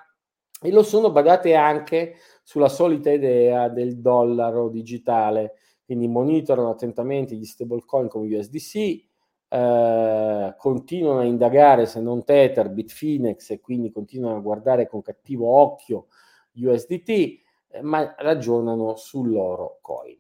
e 0.63 0.71
lo 0.71 0.83
sono, 0.83 1.11
badate 1.11 1.55
anche 1.55 2.17
sulla 2.43 2.69
solita 2.69 3.11
idea 3.11 3.69
del 3.69 3.99
dollaro 3.99 4.69
digitale, 4.69 5.55
quindi 5.85 6.07
monitorano 6.07 6.71
attentamente 6.71 7.35
gli 7.35 7.45
stablecoin 7.45 8.09
come 8.09 8.37
USDC, 8.37 9.09
eh, 9.49 10.55
continuano 10.57 11.21
a 11.21 11.25
indagare 11.25 11.87
se 11.87 12.01
non 12.01 12.25
Tether, 12.25 12.71
Bitfinex 12.71 13.51
e 13.51 13.61
quindi 13.61 13.91
continuano 13.91 14.37
a 14.37 14.41
guardare 14.41 14.87
con 14.87 15.03
cattivo 15.03 15.49
occhio 15.49 16.07
USDT, 16.55 17.09
eh, 17.09 17.83
ma 17.83 18.15
ragionano 18.19 18.95
sull'oro 18.97 19.79
coin. 19.81 20.20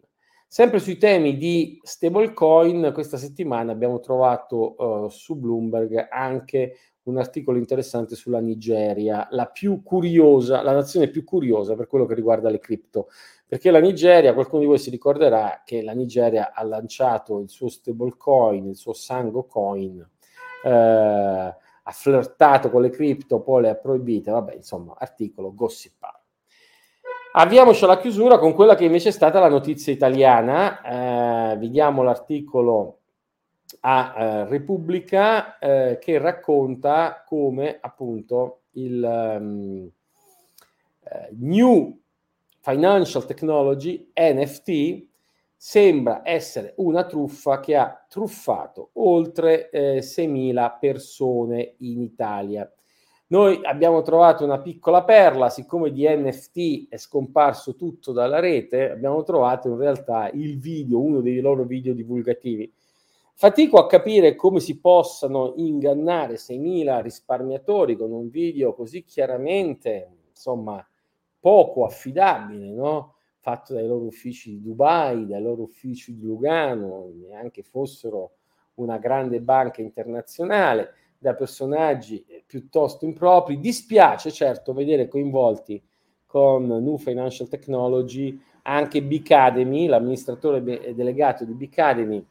Sempre 0.53 0.81
sui 0.81 0.97
temi 0.97 1.37
di 1.37 1.79
stablecoin, 1.81 2.91
questa 2.93 3.17
settimana 3.17 3.71
abbiamo 3.71 4.01
trovato 4.01 4.75
uh, 4.83 5.09
su 5.09 5.37
Bloomberg 5.37 6.09
anche 6.11 6.77
un 7.05 7.19
articolo 7.19 7.57
interessante 7.57 8.17
sulla 8.17 8.41
Nigeria, 8.41 9.29
la 9.31 9.47
più 9.47 9.85
curiosa, 9.85 10.61
la 10.63 10.73
nazione 10.73 11.07
più 11.07 11.23
curiosa 11.23 11.77
per 11.77 11.87
quello 11.87 12.05
che 12.05 12.17
riguarda 12.17 12.51
le 12.51 12.59
cripto, 12.59 13.11
perché 13.47 13.71
la 13.71 13.79
Nigeria, 13.79 14.35
qualcuno 14.35 14.63
di 14.63 14.67
voi 14.67 14.79
si 14.79 14.91
ricorderà 14.91 15.63
che 15.65 15.83
la 15.83 15.93
Nigeria 15.93 16.53
ha 16.53 16.65
lanciato 16.65 17.39
il 17.39 17.49
suo 17.49 17.69
stablecoin, 17.69 18.67
il 18.67 18.77
suo 18.77 18.93
Sango 18.93 19.45
coin, 19.45 20.05
eh, 20.65 20.69
ha 20.69 21.93
flirtato 21.93 22.71
con 22.71 22.83
le 22.83 22.91
cripto, 22.91 23.41
poi 23.41 23.63
le 23.63 23.69
ha 23.69 23.77
proibite, 23.77 24.33
vabbè, 24.33 24.57
insomma, 24.57 24.97
articolo 24.99 25.55
gossipato. 25.55 26.20
Avviamoci 27.33 27.85
alla 27.85 27.99
chiusura 27.99 28.39
con 28.39 28.55
quella 28.55 28.75
che 28.75 28.85
invece 28.85 29.11
è 29.11 29.13
stata 29.13 29.39
la 29.39 29.49
notizia 29.49 29.93
italiana. 29.93 31.53
Eh, 31.53 31.57
vediamo 31.59 32.03
l'articolo 32.03 32.99
a 33.81 34.15
eh, 34.17 34.45
Repubblica 34.49 35.57
eh, 35.61 35.99
che 36.01 36.19
racconta 36.19 37.23
come 37.25 37.79
appunto 37.81 38.63
il 38.73 39.01
um, 39.01 39.89
New 41.39 41.99
Financial 42.59 43.25
Technology 43.25 44.11
NFT 44.13 45.07
sembra 45.57 46.23
essere 46.25 46.75
una 46.79 47.05
truffa 47.05 47.61
che 47.61 47.77
ha 47.77 48.07
truffato 48.09 48.91
oltre 48.95 49.71
eh, 49.71 49.99
6.000 50.01 50.79
persone 50.81 51.75
in 51.79 52.01
Italia. 52.01 52.69
Noi 53.31 53.61
abbiamo 53.63 54.03
trovato 54.03 54.43
una 54.43 54.59
piccola 54.59 55.05
perla, 55.05 55.51
siccome 55.51 55.93
di 55.93 56.05
NFT 56.05 56.89
è 56.89 56.97
scomparso 56.97 57.77
tutto 57.77 58.11
dalla 58.11 58.41
rete, 58.41 58.91
abbiamo 58.91 59.23
trovato 59.23 59.69
in 59.69 59.77
realtà 59.77 60.29
il 60.31 60.59
video, 60.59 61.01
uno 61.01 61.21
dei 61.21 61.39
loro 61.39 61.63
video 61.63 61.95
divulgativi. 61.95 62.73
Fatico 63.35 63.79
a 63.79 63.87
capire 63.87 64.35
come 64.35 64.59
si 64.59 64.81
possano 64.81 65.53
ingannare 65.59 66.35
6.000 66.35 67.03
risparmiatori 67.03 67.95
con 67.95 68.11
un 68.11 68.31
video 68.31 68.75
così 68.75 69.05
chiaramente, 69.05 70.11
insomma, 70.31 70.85
poco 71.39 71.85
affidabile, 71.85 72.73
no? 72.73 73.15
fatto 73.39 73.75
dai 73.75 73.87
loro 73.87 74.07
uffici 74.07 74.51
di 74.51 74.61
Dubai, 74.61 75.29
dai 75.29 75.41
loro 75.41 75.63
uffici 75.63 76.17
di 76.17 76.23
Lugano, 76.23 77.13
neanche 77.15 77.63
fossero 77.63 78.33
una 78.75 78.99
grande 78.99 79.41
banca 79.41 79.83
internazionale 79.83 80.95
da 81.21 81.35
personaggi 81.35 82.25
eh, 82.27 82.43
piuttosto 82.47 83.05
impropri. 83.05 83.61
Dispiace 83.61 84.33
certo 84.33 84.73
vedere 84.73 85.07
coinvolti 85.07 85.81
con 86.25 86.67
New 86.67 86.97
Financial 86.97 87.47
Technology 87.47 88.41
anche 88.63 89.03
Bicademy, 89.03 89.87
l'amministratore 89.87 90.63
delegato 90.63 91.45
di 91.45 91.53
Bicademy 91.53 92.25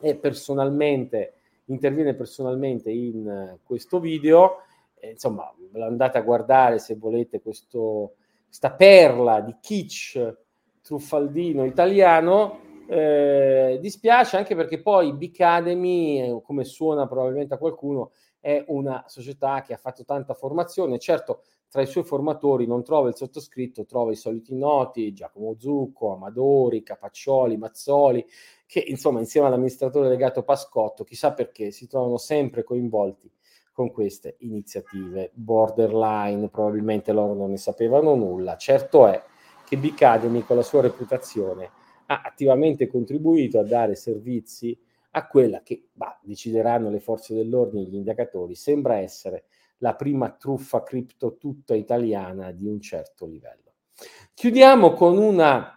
e 0.00 0.16
personalmente 0.16 1.34
interviene 1.66 2.14
personalmente 2.14 2.90
in 2.90 3.28
eh, 3.28 3.58
questo 3.62 4.00
video. 4.00 4.62
Eh, 4.98 5.10
insomma, 5.10 5.52
andate 5.74 6.18
a 6.18 6.22
guardare 6.22 6.78
se 6.78 6.96
volete 6.96 7.40
questo, 7.40 8.14
questa 8.46 8.72
perla 8.72 9.40
di 9.40 9.54
kitsch 9.60 10.34
truffaldino 10.82 11.64
italiano. 11.64 12.60
Eh, 12.88 13.78
dispiace 13.80 14.36
anche 14.36 14.54
perché 14.54 14.80
poi 14.80 15.12
Bicademy, 15.12 16.20
eh, 16.20 16.40
come 16.42 16.64
suona 16.64 17.06
probabilmente 17.06 17.54
a 17.54 17.58
qualcuno, 17.58 18.12
è 18.40 18.64
una 18.68 19.04
società 19.08 19.62
che 19.62 19.74
ha 19.74 19.78
fatto 19.78 20.04
tanta 20.04 20.34
formazione. 20.34 20.98
Certo, 20.98 21.42
tra 21.68 21.82
i 21.82 21.86
suoi 21.86 22.04
formatori 22.04 22.66
non 22.66 22.84
trova 22.84 23.08
il 23.08 23.16
sottoscritto, 23.16 23.84
trova 23.86 24.12
i 24.12 24.16
soliti 24.16 24.54
noti, 24.54 25.12
Giacomo 25.12 25.56
Zucco, 25.58 26.12
Amadori, 26.12 26.82
Capaccioli, 26.82 27.56
Mazzoli, 27.56 28.24
che 28.66 28.84
insomma 28.86 29.18
insieme 29.18 29.48
all'amministratore 29.48 30.08
legato 30.08 30.42
Pascotto, 30.44 31.04
chissà 31.04 31.32
perché, 31.32 31.72
si 31.72 31.88
trovano 31.88 32.18
sempre 32.18 32.62
coinvolti 32.62 33.30
con 33.72 33.90
queste 33.90 34.36
iniziative 34.38 35.32
borderline, 35.34 36.48
probabilmente 36.48 37.12
loro 37.12 37.34
non 37.34 37.50
ne 37.50 37.58
sapevano 37.58 38.14
nulla. 38.14 38.56
Certo 38.56 39.06
è 39.06 39.22
che 39.66 39.76
Bicademy 39.76 40.42
con 40.44 40.56
la 40.56 40.62
sua 40.62 40.80
reputazione 40.80 41.75
ha 42.06 42.22
attivamente 42.24 42.86
contribuito 42.86 43.58
a 43.58 43.64
dare 43.64 43.94
servizi 43.94 44.78
a 45.12 45.26
quella 45.26 45.62
che 45.62 45.88
bah, 45.92 46.18
decideranno 46.22 46.90
le 46.90 47.00
forze 47.00 47.34
dell'ordine 47.34 47.82
e 47.82 47.86
gli 47.86 47.94
indagatori, 47.94 48.54
sembra 48.54 48.98
essere 48.98 49.44
la 49.78 49.94
prima 49.94 50.30
truffa 50.30 50.82
cripto 50.82 51.36
tutta 51.36 51.74
italiana 51.74 52.52
di 52.52 52.66
un 52.66 52.80
certo 52.80 53.26
livello. 53.26 53.72
Chiudiamo 54.34 54.92
con 54.92 55.16
una 55.16 55.76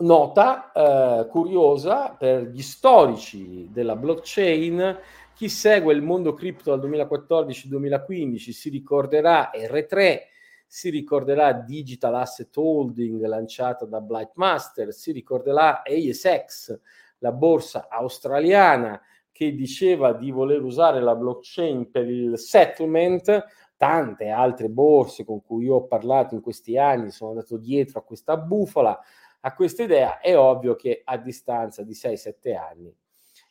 nota 0.00 0.72
eh, 0.72 1.26
curiosa 1.28 2.10
per 2.10 2.48
gli 2.48 2.62
storici 2.62 3.68
della 3.70 3.96
blockchain. 3.96 4.98
Chi 5.34 5.48
segue 5.48 5.94
il 5.94 6.02
mondo 6.02 6.34
cripto 6.34 6.74
dal 6.74 6.90
2014-2015 6.90 8.50
si 8.50 8.68
ricorderà 8.68 9.50
R3, 9.54 10.18
si 10.72 10.88
ricorderà 10.88 11.52
Digital 11.52 12.14
Asset 12.14 12.56
Holding 12.56 13.20
lanciata 13.26 13.86
da 13.86 14.00
Blightmaster, 14.00 14.92
si 14.92 15.10
ricorderà 15.10 15.82
ASX, 15.82 16.78
la 17.18 17.32
borsa 17.32 17.88
australiana 17.90 19.02
che 19.32 19.52
diceva 19.52 20.12
di 20.12 20.30
voler 20.30 20.62
usare 20.62 21.00
la 21.00 21.16
blockchain 21.16 21.90
per 21.90 22.08
il 22.08 22.38
settlement, 22.38 23.44
tante 23.76 24.28
altre 24.28 24.68
borse 24.68 25.24
con 25.24 25.42
cui 25.42 25.64
io 25.64 25.74
ho 25.74 25.86
parlato 25.88 26.36
in 26.36 26.40
questi 26.40 26.78
anni 26.78 27.10
sono 27.10 27.30
andato 27.30 27.56
dietro 27.56 27.98
a 27.98 28.04
questa 28.04 28.36
bufala, 28.36 28.96
a 29.40 29.54
questa 29.54 29.82
idea, 29.82 30.20
è 30.20 30.38
ovvio 30.38 30.76
che 30.76 31.02
a 31.04 31.16
distanza 31.16 31.82
di 31.82 31.94
6-7 31.94 32.56
anni 32.56 32.94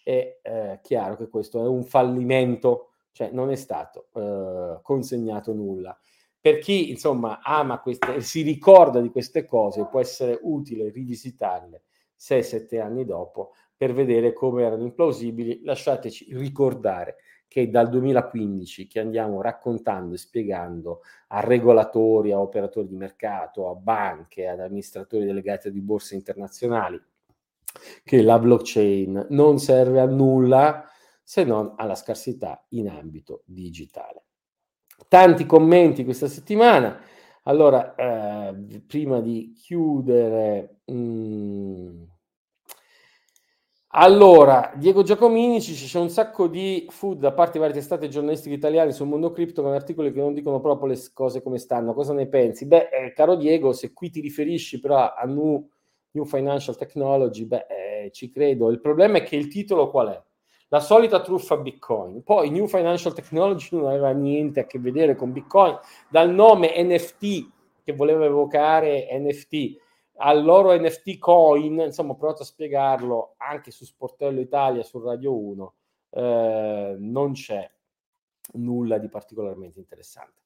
è 0.01 0.39
eh, 0.41 0.79
chiaro 0.81 1.17
che 1.17 1.27
questo 1.27 1.65
è 1.65 1.67
un 1.67 1.83
fallimento, 1.83 2.91
cioè 3.11 3.29
non 3.31 3.51
è 3.51 3.55
stato 3.55 4.07
eh, 4.13 4.79
consegnato 4.81 5.53
nulla. 5.53 5.99
Per 6.41 6.59
chi 6.59 6.89
insomma 6.89 7.41
ama 7.41 7.79
queste, 7.79 8.21
si 8.21 8.41
ricorda 8.43 9.01
di 9.01 9.09
queste 9.09 9.45
cose, 9.45 9.87
può 9.87 9.99
essere 9.99 10.39
utile 10.41 10.89
rivisitarle 10.89 11.83
6-7 12.17 12.79
anni 12.79 13.03
dopo 13.03 13.53
per 13.75 13.93
vedere 13.93 14.31
come 14.33 14.63
erano 14.63 14.83
implausibili. 14.83 15.63
Lasciateci 15.63 16.27
ricordare 16.31 17.17
che 17.49 17.69
dal 17.69 17.89
2015 17.89 18.87
che 18.87 18.99
andiamo 18.99 19.41
raccontando 19.41 20.13
e 20.13 20.17
spiegando 20.17 21.01
a 21.29 21.39
regolatori, 21.39 22.31
a 22.31 22.39
operatori 22.39 22.87
di 22.87 22.95
mercato, 22.95 23.69
a 23.69 23.75
banche, 23.75 24.47
ad 24.47 24.59
amministratori 24.59 25.25
delegati 25.25 25.71
di 25.71 25.81
borse 25.81 26.15
internazionali, 26.15 27.01
che 28.03 28.21
la 28.21 28.37
blockchain 28.37 29.27
non 29.31 29.59
serve 29.59 29.99
a 29.99 30.05
nulla 30.05 30.85
se 31.23 31.43
non 31.43 31.73
alla 31.75 31.95
scarsità 31.95 32.65
in 32.69 32.87
ambito 32.87 33.41
digitale. 33.45 34.23
Tanti 35.07 35.45
commenti 35.45 36.03
questa 36.03 36.27
settimana. 36.27 36.99
Allora, 37.43 37.95
eh, 37.95 38.81
prima 38.85 39.21
di 39.21 39.53
chiudere, 39.53 40.81
mh, 40.85 40.93
mm, 40.93 42.03
allora, 43.93 44.71
Diego 44.75 45.01
Giacomini 45.01 45.59
ci 45.61 45.73
c'è 45.73 45.97
un 45.99 46.09
sacco 46.09 46.47
di 46.47 46.85
food 46.89 47.17
da 47.17 47.31
parte 47.33 47.53
di 47.53 47.59
varie 47.59 47.73
testate 47.73 48.07
giornalistiche 48.07 48.53
italiane 48.53 48.91
sul 48.91 49.07
mondo 49.07 49.31
cripto 49.31 49.63
con 49.63 49.73
articoli 49.73 50.11
che 50.11 50.19
non 50.19 50.33
dicono 50.35 50.59
proprio 50.59 50.89
le 50.89 50.99
cose 51.11 51.41
come 51.41 51.57
stanno. 51.57 51.95
Cosa 51.95 52.13
ne 52.13 52.27
pensi? 52.27 52.67
Beh, 52.67 52.89
eh, 52.91 53.13
caro 53.13 53.35
Diego, 53.35 53.73
se 53.73 53.91
qui 53.91 54.11
ti 54.11 54.21
riferisci 54.21 54.79
però 54.79 55.11
a 55.15 55.23
New, 55.25 55.67
New 56.11 56.23
Financial 56.25 56.77
Technology, 56.77 57.45
beh, 57.45 57.65
eh, 57.67 58.11
ci 58.11 58.29
credo. 58.29 58.69
Il 58.69 58.79
problema 58.79 59.17
è 59.17 59.23
che 59.23 59.35
il 59.35 59.47
titolo 59.47 59.89
qual 59.89 60.09
è? 60.09 60.23
La 60.69 60.79
solita 60.79 61.21
truffa 61.21 61.57
Bitcoin. 61.57 62.23
Poi 62.23 62.49
New 62.49 62.67
Financial 62.67 63.13
Technology 63.13 63.75
non 63.75 63.87
aveva 63.87 64.11
niente 64.11 64.61
a 64.61 64.65
che 64.65 64.79
vedere 64.79 65.15
con 65.15 65.31
Bitcoin. 65.31 65.77
Dal 66.07 66.31
nome 66.31 66.73
NFT 66.77 67.51
che 67.83 67.93
voleva 67.93 68.25
evocare 68.25 69.07
NFT 69.11 69.77
al 70.21 70.43
loro 70.43 70.77
NFT 70.77 71.17
coin, 71.17 71.79
insomma 71.79 72.11
ho 72.11 72.15
provato 72.15 72.43
a 72.43 72.45
spiegarlo 72.45 73.35
anche 73.37 73.71
su 73.71 73.85
Sportello 73.85 74.39
Italia, 74.39 74.83
su 74.83 74.99
Radio 74.99 75.35
1, 75.35 75.73
eh, 76.11 76.95
non 76.99 77.31
c'è 77.33 77.69
nulla 78.53 78.97
di 78.97 79.07
particolarmente 79.07 79.79
interessante. 79.79 80.41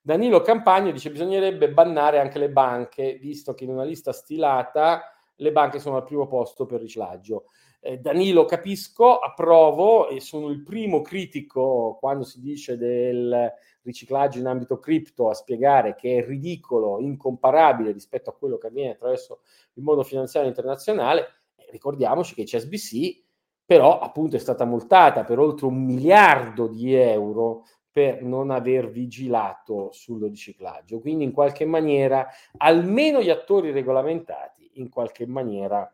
Danilo 0.00 0.40
Campagno 0.40 0.90
dice 0.90 1.10
bisognerebbe 1.10 1.70
bannare 1.70 2.18
anche 2.18 2.38
le 2.38 2.50
banche, 2.50 3.18
visto 3.20 3.52
che 3.54 3.64
in 3.64 3.70
una 3.70 3.84
lista 3.84 4.12
stilata 4.12 5.12
le 5.36 5.52
banche 5.52 5.78
sono 5.78 5.96
al 5.96 6.04
primo 6.04 6.26
posto 6.26 6.66
per 6.66 6.80
riciclaggio. 6.80 7.44
Eh, 7.80 7.98
Danilo 7.98 8.44
capisco, 8.44 9.18
approvo 9.18 10.08
e 10.08 10.20
sono 10.20 10.48
il 10.48 10.62
primo 10.62 11.00
critico 11.00 11.96
quando 12.00 12.24
si 12.24 12.40
dice 12.40 12.76
del 12.76 13.52
riciclaggio 13.82 14.38
in 14.38 14.46
ambito 14.46 14.78
cripto 14.78 15.28
a 15.28 15.34
spiegare 15.34 15.94
che 15.94 16.18
è 16.18 16.26
ridicolo, 16.26 16.98
incomparabile 16.98 17.92
rispetto 17.92 18.30
a 18.30 18.34
quello 18.34 18.58
che 18.58 18.66
avviene 18.66 18.92
attraverso 18.92 19.40
il 19.74 19.82
mondo 19.82 20.02
finanziario 20.02 20.48
internazionale. 20.48 21.42
Eh, 21.56 21.68
ricordiamoci 21.70 22.34
che 22.34 22.44
CSBC 22.44 23.26
però 23.64 23.98
appunto 23.98 24.34
è 24.36 24.38
stata 24.38 24.64
multata 24.64 25.24
per 25.24 25.38
oltre 25.38 25.66
un 25.66 25.84
miliardo 25.84 26.68
di 26.68 26.94
euro 26.94 27.64
per 27.92 28.22
non 28.22 28.50
aver 28.50 28.90
vigilato 28.90 29.90
sul 29.92 30.22
riciclaggio. 30.22 31.00
Quindi 31.00 31.24
in 31.24 31.32
qualche 31.32 31.64
maniera 31.64 32.28
almeno 32.56 33.20
gli 33.20 33.28
attori 33.28 33.70
regolamentati 33.70 34.70
in 34.74 34.88
qualche 34.88 35.26
maniera 35.26 35.92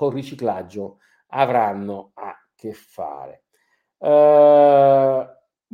col 0.00 0.14
riciclaggio 0.14 1.00
avranno 1.26 2.12
a 2.14 2.34
che 2.56 2.72
fare. 2.72 3.42
Uh, 3.98 5.26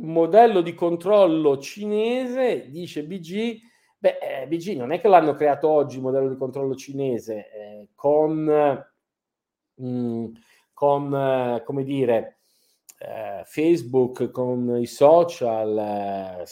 modello 0.05 0.59
di 0.59 0.73
controllo 0.73 1.57
cinese, 1.59 2.69
dice 2.69 3.05
BG, 3.05 3.57
beh, 3.97 4.17
eh, 4.17 4.47
BG 4.47 4.75
non 4.75 4.91
è 4.91 4.99
che 4.99 5.07
l'hanno 5.07 5.33
creato 5.33 5.69
oggi 5.69 5.95
il 5.95 6.01
modello 6.01 6.27
di 6.27 6.35
controllo 6.35 6.75
cinese, 6.75 7.49
eh, 7.53 7.87
con, 7.95 8.83
mh, 9.75 9.87
mm, 9.87 10.25
con 10.73 11.15
eh, 11.15 11.63
come 11.63 11.83
dire, 11.85 12.39
eh, 12.99 13.43
Facebook, 13.45 14.29
con 14.31 14.77
i 14.77 14.87
social. 14.87 16.41
Eh, 16.41 16.45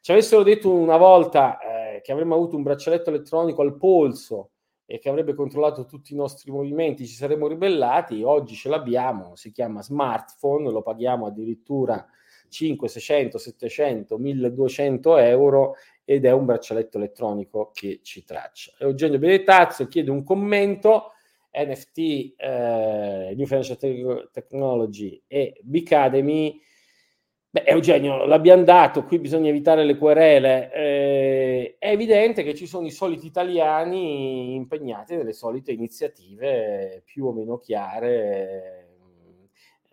ci 0.00 0.10
avessero 0.10 0.42
detto 0.42 0.72
una 0.72 0.96
volta 0.96 1.58
eh, 1.58 2.00
che 2.00 2.12
avremmo 2.12 2.34
avuto 2.34 2.56
un 2.56 2.62
braccialetto 2.62 3.10
elettronico 3.10 3.60
al 3.60 3.76
polso 3.76 4.52
e 4.86 4.98
che 4.98 5.08
avrebbe 5.08 5.34
controllato 5.34 5.86
tutti 5.86 6.12
i 6.12 6.16
nostri 6.16 6.50
movimenti, 6.50 7.06
ci 7.06 7.14
saremmo 7.14 7.46
ribellati. 7.46 8.22
Oggi 8.22 8.54
ce 8.54 8.68
l'abbiamo, 8.68 9.34
si 9.34 9.50
chiama 9.50 9.82
smartphone, 9.82 10.70
lo 10.70 10.82
paghiamo 10.82 11.26
addirittura 11.26 12.06
5, 12.48 12.88
600, 12.88 13.38
700, 13.38 14.18
1200 14.18 15.16
euro 15.18 15.74
ed 16.04 16.26
è 16.26 16.32
un 16.32 16.44
braccialetto 16.44 16.98
elettronico 16.98 17.70
che 17.72 18.00
ci 18.02 18.24
traccia. 18.24 18.72
Eugenio 18.78 19.18
Benetazzo 19.18 19.88
chiede 19.88 20.10
un 20.10 20.22
commento. 20.22 21.10
NFT, 21.56 22.34
eh, 22.36 23.32
New 23.36 23.46
Financial 23.46 24.28
Technology 24.32 25.22
e 25.28 25.60
Bicademy 25.62 26.60
Beh, 27.54 27.62
Eugenio, 27.66 28.26
l'abbiamo 28.26 28.64
dato, 28.64 29.04
qui 29.04 29.20
bisogna 29.20 29.48
evitare 29.48 29.84
le 29.84 29.96
querele. 29.96 30.72
Eh, 30.72 31.76
è 31.78 31.90
evidente 31.90 32.42
che 32.42 32.52
ci 32.52 32.66
sono 32.66 32.84
i 32.84 32.90
soliti 32.90 33.26
italiani 33.26 34.56
impegnati 34.56 35.14
nelle 35.14 35.32
solite 35.32 35.70
iniziative 35.70 37.02
più 37.04 37.26
o 37.26 37.32
meno 37.32 37.58
chiare. 37.58 38.88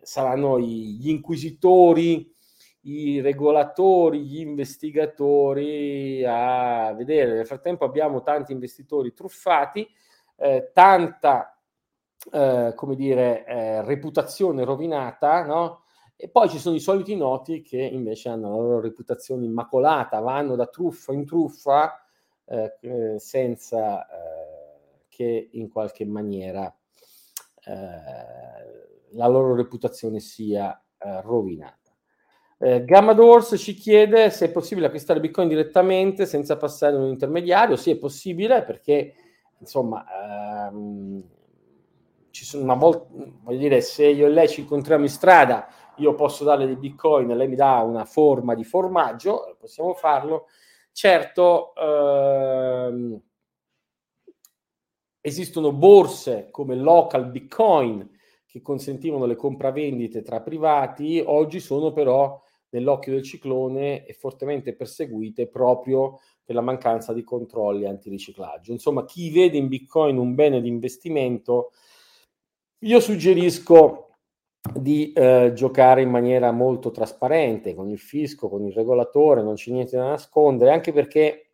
Saranno 0.00 0.58
gli 0.58 1.08
inquisitori, 1.08 2.34
i 2.80 3.20
regolatori, 3.20 4.24
gli 4.24 4.40
investigatori 4.40 6.24
a 6.26 6.92
vedere. 6.94 7.34
Nel 7.34 7.46
frattempo 7.46 7.84
abbiamo 7.84 8.22
tanti 8.22 8.50
investitori 8.50 9.12
truffati, 9.12 9.88
eh, 10.38 10.72
tanta, 10.74 11.56
eh, 12.32 12.72
come 12.74 12.96
dire, 12.96 13.44
eh, 13.46 13.82
reputazione 13.82 14.64
rovinata, 14.64 15.44
no? 15.44 15.81
E 16.22 16.28
poi 16.28 16.48
ci 16.48 16.60
sono 16.60 16.76
i 16.76 16.80
soliti 16.80 17.16
noti 17.16 17.62
che 17.62 17.80
invece 17.82 18.28
hanno 18.28 18.50
la 18.50 18.62
loro 18.62 18.80
reputazione 18.80 19.44
immacolata, 19.44 20.20
vanno 20.20 20.54
da 20.54 20.68
truffa 20.68 21.12
in 21.12 21.26
truffa 21.26 22.00
eh, 22.44 22.78
eh 22.80 23.18
senza 23.18 24.06
eh, 24.06 25.06
che 25.08 25.48
in 25.50 25.68
qualche 25.68 26.04
maniera 26.04 26.72
eh, 27.64 27.72
la 29.14 29.26
loro 29.26 29.56
reputazione 29.56 30.20
sia 30.20 30.80
eh, 30.96 31.20
rovinata. 31.22 31.90
Eh, 32.56 32.84
Gamma 32.84 33.14
Doors 33.14 33.56
ci 33.58 33.74
chiede 33.74 34.30
se 34.30 34.44
è 34.44 34.52
possibile 34.52 34.86
acquistare 34.86 35.18
Bitcoin 35.18 35.48
direttamente 35.48 36.24
senza 36.24 36.56
passare 36.56 36.94
un 36.94 37.08
intermediario. 37.08 37.74
Sì, 37.74 37.90
è 37.90 37.98
possibile 37.98 38.62
perché 38.62 39.12
insomma 39.58 40.68
ehm, 40.68 41.24
ci 42.30 42.44
sono 42.44 42.62
una 42.62 42.74
volta, 42.74 43.08
voglio 43.42 43.58
dire, 43.58 43.80
se 43.80 44.06
io 44.06 44.26
e 44.26 44.30
lei 44.30 44.48
ci 44.48 44.60
incontriamo 44.60 45.02
in 45.02 45.10
strada 45.10 45.66
io 45.96 46.14
posso 46.14 46.44
darle 46.44 46.66
dei 46.66 46.76
bitcoin, 46.76 47.28
lei 47.28 47.48
mi 47.48 47.56
dà 47.56 47.80
una 47.80 48.04
forma 48.04 48.54
di 48.54 48.64
formaggio, 48.64 49.56
possiamo 49.58 49.94
farlo. 49.94 50.46
Certo, 50.92 51.74
ehm, 51.74 53.20
esistono 55.20 55.72
borse 55.72 56.48
come 56.50 56.74
local 56.74 57.30
bitcoin 57.30 58.08
che 58.46 58.60
consentivano 58.60 59.24
le 59.24 59.36
compravendite 59.36 60.22
tra 60.22 60.40
privati, 60.40 61.22
oggi 61.24 61.60
sono 61.60 61.92
però 61.92 62.40
nell'occhio 62.70 63.12
del 63.12 63.22
ciclone 63.22 64.04
e 64.04 64.12
fortemente 64.12 64.74
perseguite 64.74 65.46
proprio 65.46 66.20
per 66.44 66.54
la 66.54 66.60
mancanza 66.60 67.12
di 67.12 67.22
controlli 67.22 67.86
antiriciclaggio. 67.86 68.72
Insomma, 68.72 69.04
chi 69.04 69.30
vede 69.30 69.56
in 69.56 69.68
bitcoin 69.68 70.18
un 70.18 70.34
bene 70.34 70.60
di 70.60 70.68
investimento, 70.68 71.72
io 72.80 73.00
suggerisco 73.00 74.11
di 74.62 75.12
eh, 75.12 75.52
giocare 75.54 76.02
in 76.02 76.10
maniera 76.10 76.52
molto 76.52 76.90
trasparente 76.92 77.74
con 77.74 77.88
il 77.90 77.98
fisco, 77.98 78.48
con 78.48 78.64
il 78.64 78.72
regolatore, 78.72 79.42
non 79.42 79.54
c'è 79.54 79.72
niente 79.72 79.96
da 79.96 80.10
nascondere, 80.10 80.70
anche 80.72 80.92
perché 80.92 81.46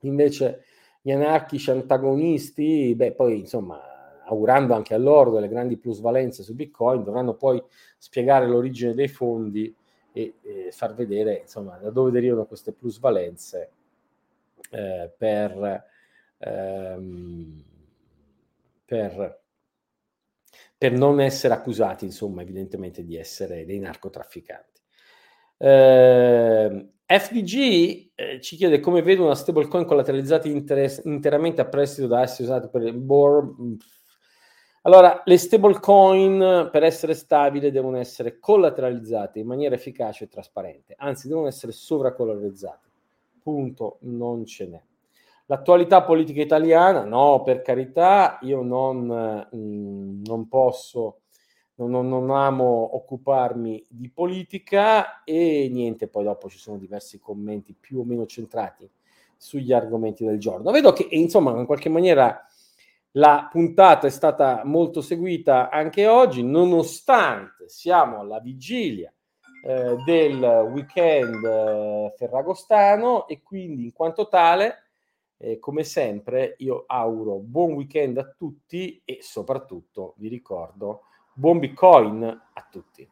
invece 0.00 0.64
gli 1.00 1.12
anarchici 1.12 1.70
antagonisti, 1.70 2.94
beh, 2.94 3.12
poi 3.12 3.38
insomma, 3.38 3.80
augurando 4.24 4.74
anche 4.74 4.94
a 4.94 4.98
loro 4.98 5.30
delle 5.30 5.48
grandi 5.48 5.76
plusvalenze 5.76 6.42
su 6.42 6.54
Bitcoin, 6.54 7.04
dovranno 7.04 7.34
poi 7.34 7.62
spiegare 7.98 8.46
l'origine 8.46 8.94
dei 8.94 9.08
fondi 9.08 9.74
e, 10.12 10.34
e 10.42 10.68
far 10.72 10.94
vedere 10.94 11.42
insomma 11.42 11.76
da 11.76 11.90
dove 11.90 12.10
derivano 12.10 12.46
queste 12.46 12.72
plusvalenze 12.72 13.70
eh, 14.70 15.12
per, 15.16 15.84
ehm, 16.38 17.64
per 18.84 19.39
per 20.80 20.92
non 20.92 21.20
essere 21.20 21.52
accusati, 21.52 22.06
insomma, 22.06 22.40
evidentemente 22.40 23.04
di 23.04 23.14
essere 23.14 23.66
dei 23.66 23.78
narcotrafficanti. 23.78 24.80
Eh, 25.58 26.88
FDG 27.04 28.12
eh, 28.14 28.40
ci 28.40 28.56
chiede 28.56 28.80
come 28.80 29.02
vede 29.02 29.20
una 29.20 29.34
stablecoin 29.34 29.84
collateralizzata 29.84 30.48
inter- 30.48 31.02
interamente 31.04 31.60
a 31.60 31.66
prestito 31.66 32.06
da 32.06 32.22
essere 32.22 32.44
usata 32.44 32.68
per 32.68 32.80
il 32.80 32.94
board. 32.94 33.76
Allora, 34.84 35.20
le 35.22 35.36
stablecoin 35.36 36.70
per 36.72 36.82
essere 36.82 37.12
stabili 37.12 37.70
devono 37.70 37.98
essere 37.98 38.38
collateralizzate 38.38 39.38
in 39.38 39.48
maniera 39.48 39.74
efficace 39.74 40.24
e 40.24 40.28
trasparente, 40.28 40.94
anzi 40.96 41.28
devono 41.28 41.48
essere 41.48 41.72
sovracollateralizzate. 41.72 42.88
Punto, 43.42 43.98
non 44.00 44.46
ce 44.46 44.66
n'è. 44.66 44.82
L'attualità 45.50 46.04
politica 46.04 46.40
italiana, 46.40 47.02
no, 47.02 47.42
per 47.42 47.60
carità, 47.60 48.38
io 48.42 48.62
non, 48.62 49.04
mh, 49.50 49.56
mm, 49.56 50.22
non 50.22 50.46
posso, 50.46 51.22
non, 51.74 52.08
non, 52.08 52.30
amo 52.30 52.94
occuparmi 52.94 53.84
di 53.88 54.08
politica 54.10 55.24
e 55.24 55.68
niente, 55.68 56.06
poi 56.06 56.22
dopo 56.22 56.48
ci 56.48 56.56
sono 56.56 56.78
diversi 56.78 57.18
commenti 57.18 57.74
più 57.74 57.98
o 57.98 58.04
meno 58.04 58.26
centrati 58.26 58.88
sugli 59.36 59.72
argomenti 59.72 60.24
del 60.24 60.38
giorno. 60.38 60.70
Vedo 60.70 60.92
che, 60.92 61.08
insomma, 61.10 61.58
in 61.58 61.66
qualche 61.66 61.88
maniera 61.88 62.46
la 63.14 63.48
puntata 63.50 64.06
è 64.06 64.10
stata 64.10 64.62
molto 64.64 65.00
seguita 65.00 65.68
anche 65.68 66.06
oggi, 66.06 66.44
nonostante 66.44 67.68
siamo 67.68 68.20
alla 68.20 68.38
vigilia 68.38 69.12
eh, 69.66 69.96
del 70.04 70.68
weekend 70.72 71.44
eh, 71.44 72.14
ferragostano 72.16 73.26
e 73.26 73.42
quindi 73.42 73.82
in 73.82 73.92
quanto 73.92 74.28
tale 74.28 74.84
eh, 75.42 75.58
come 75.58 75.84
sempre 75.84 76.54
io 76.58 76.84
auguro 76.86 77.38
buon 77.38 77.72
weekend 77.72 78.18
a 78.18 78.30
tutti 78.36 79.00
e 79.04 79.18
soprattutto 79.22 80.14
vi 80.18 80.28
ricordo 80.28 81.04
buon 81.32 81.58
Bitcoin 81.58 82.22
a 82.24 82.68
tutti. 82.70 83.08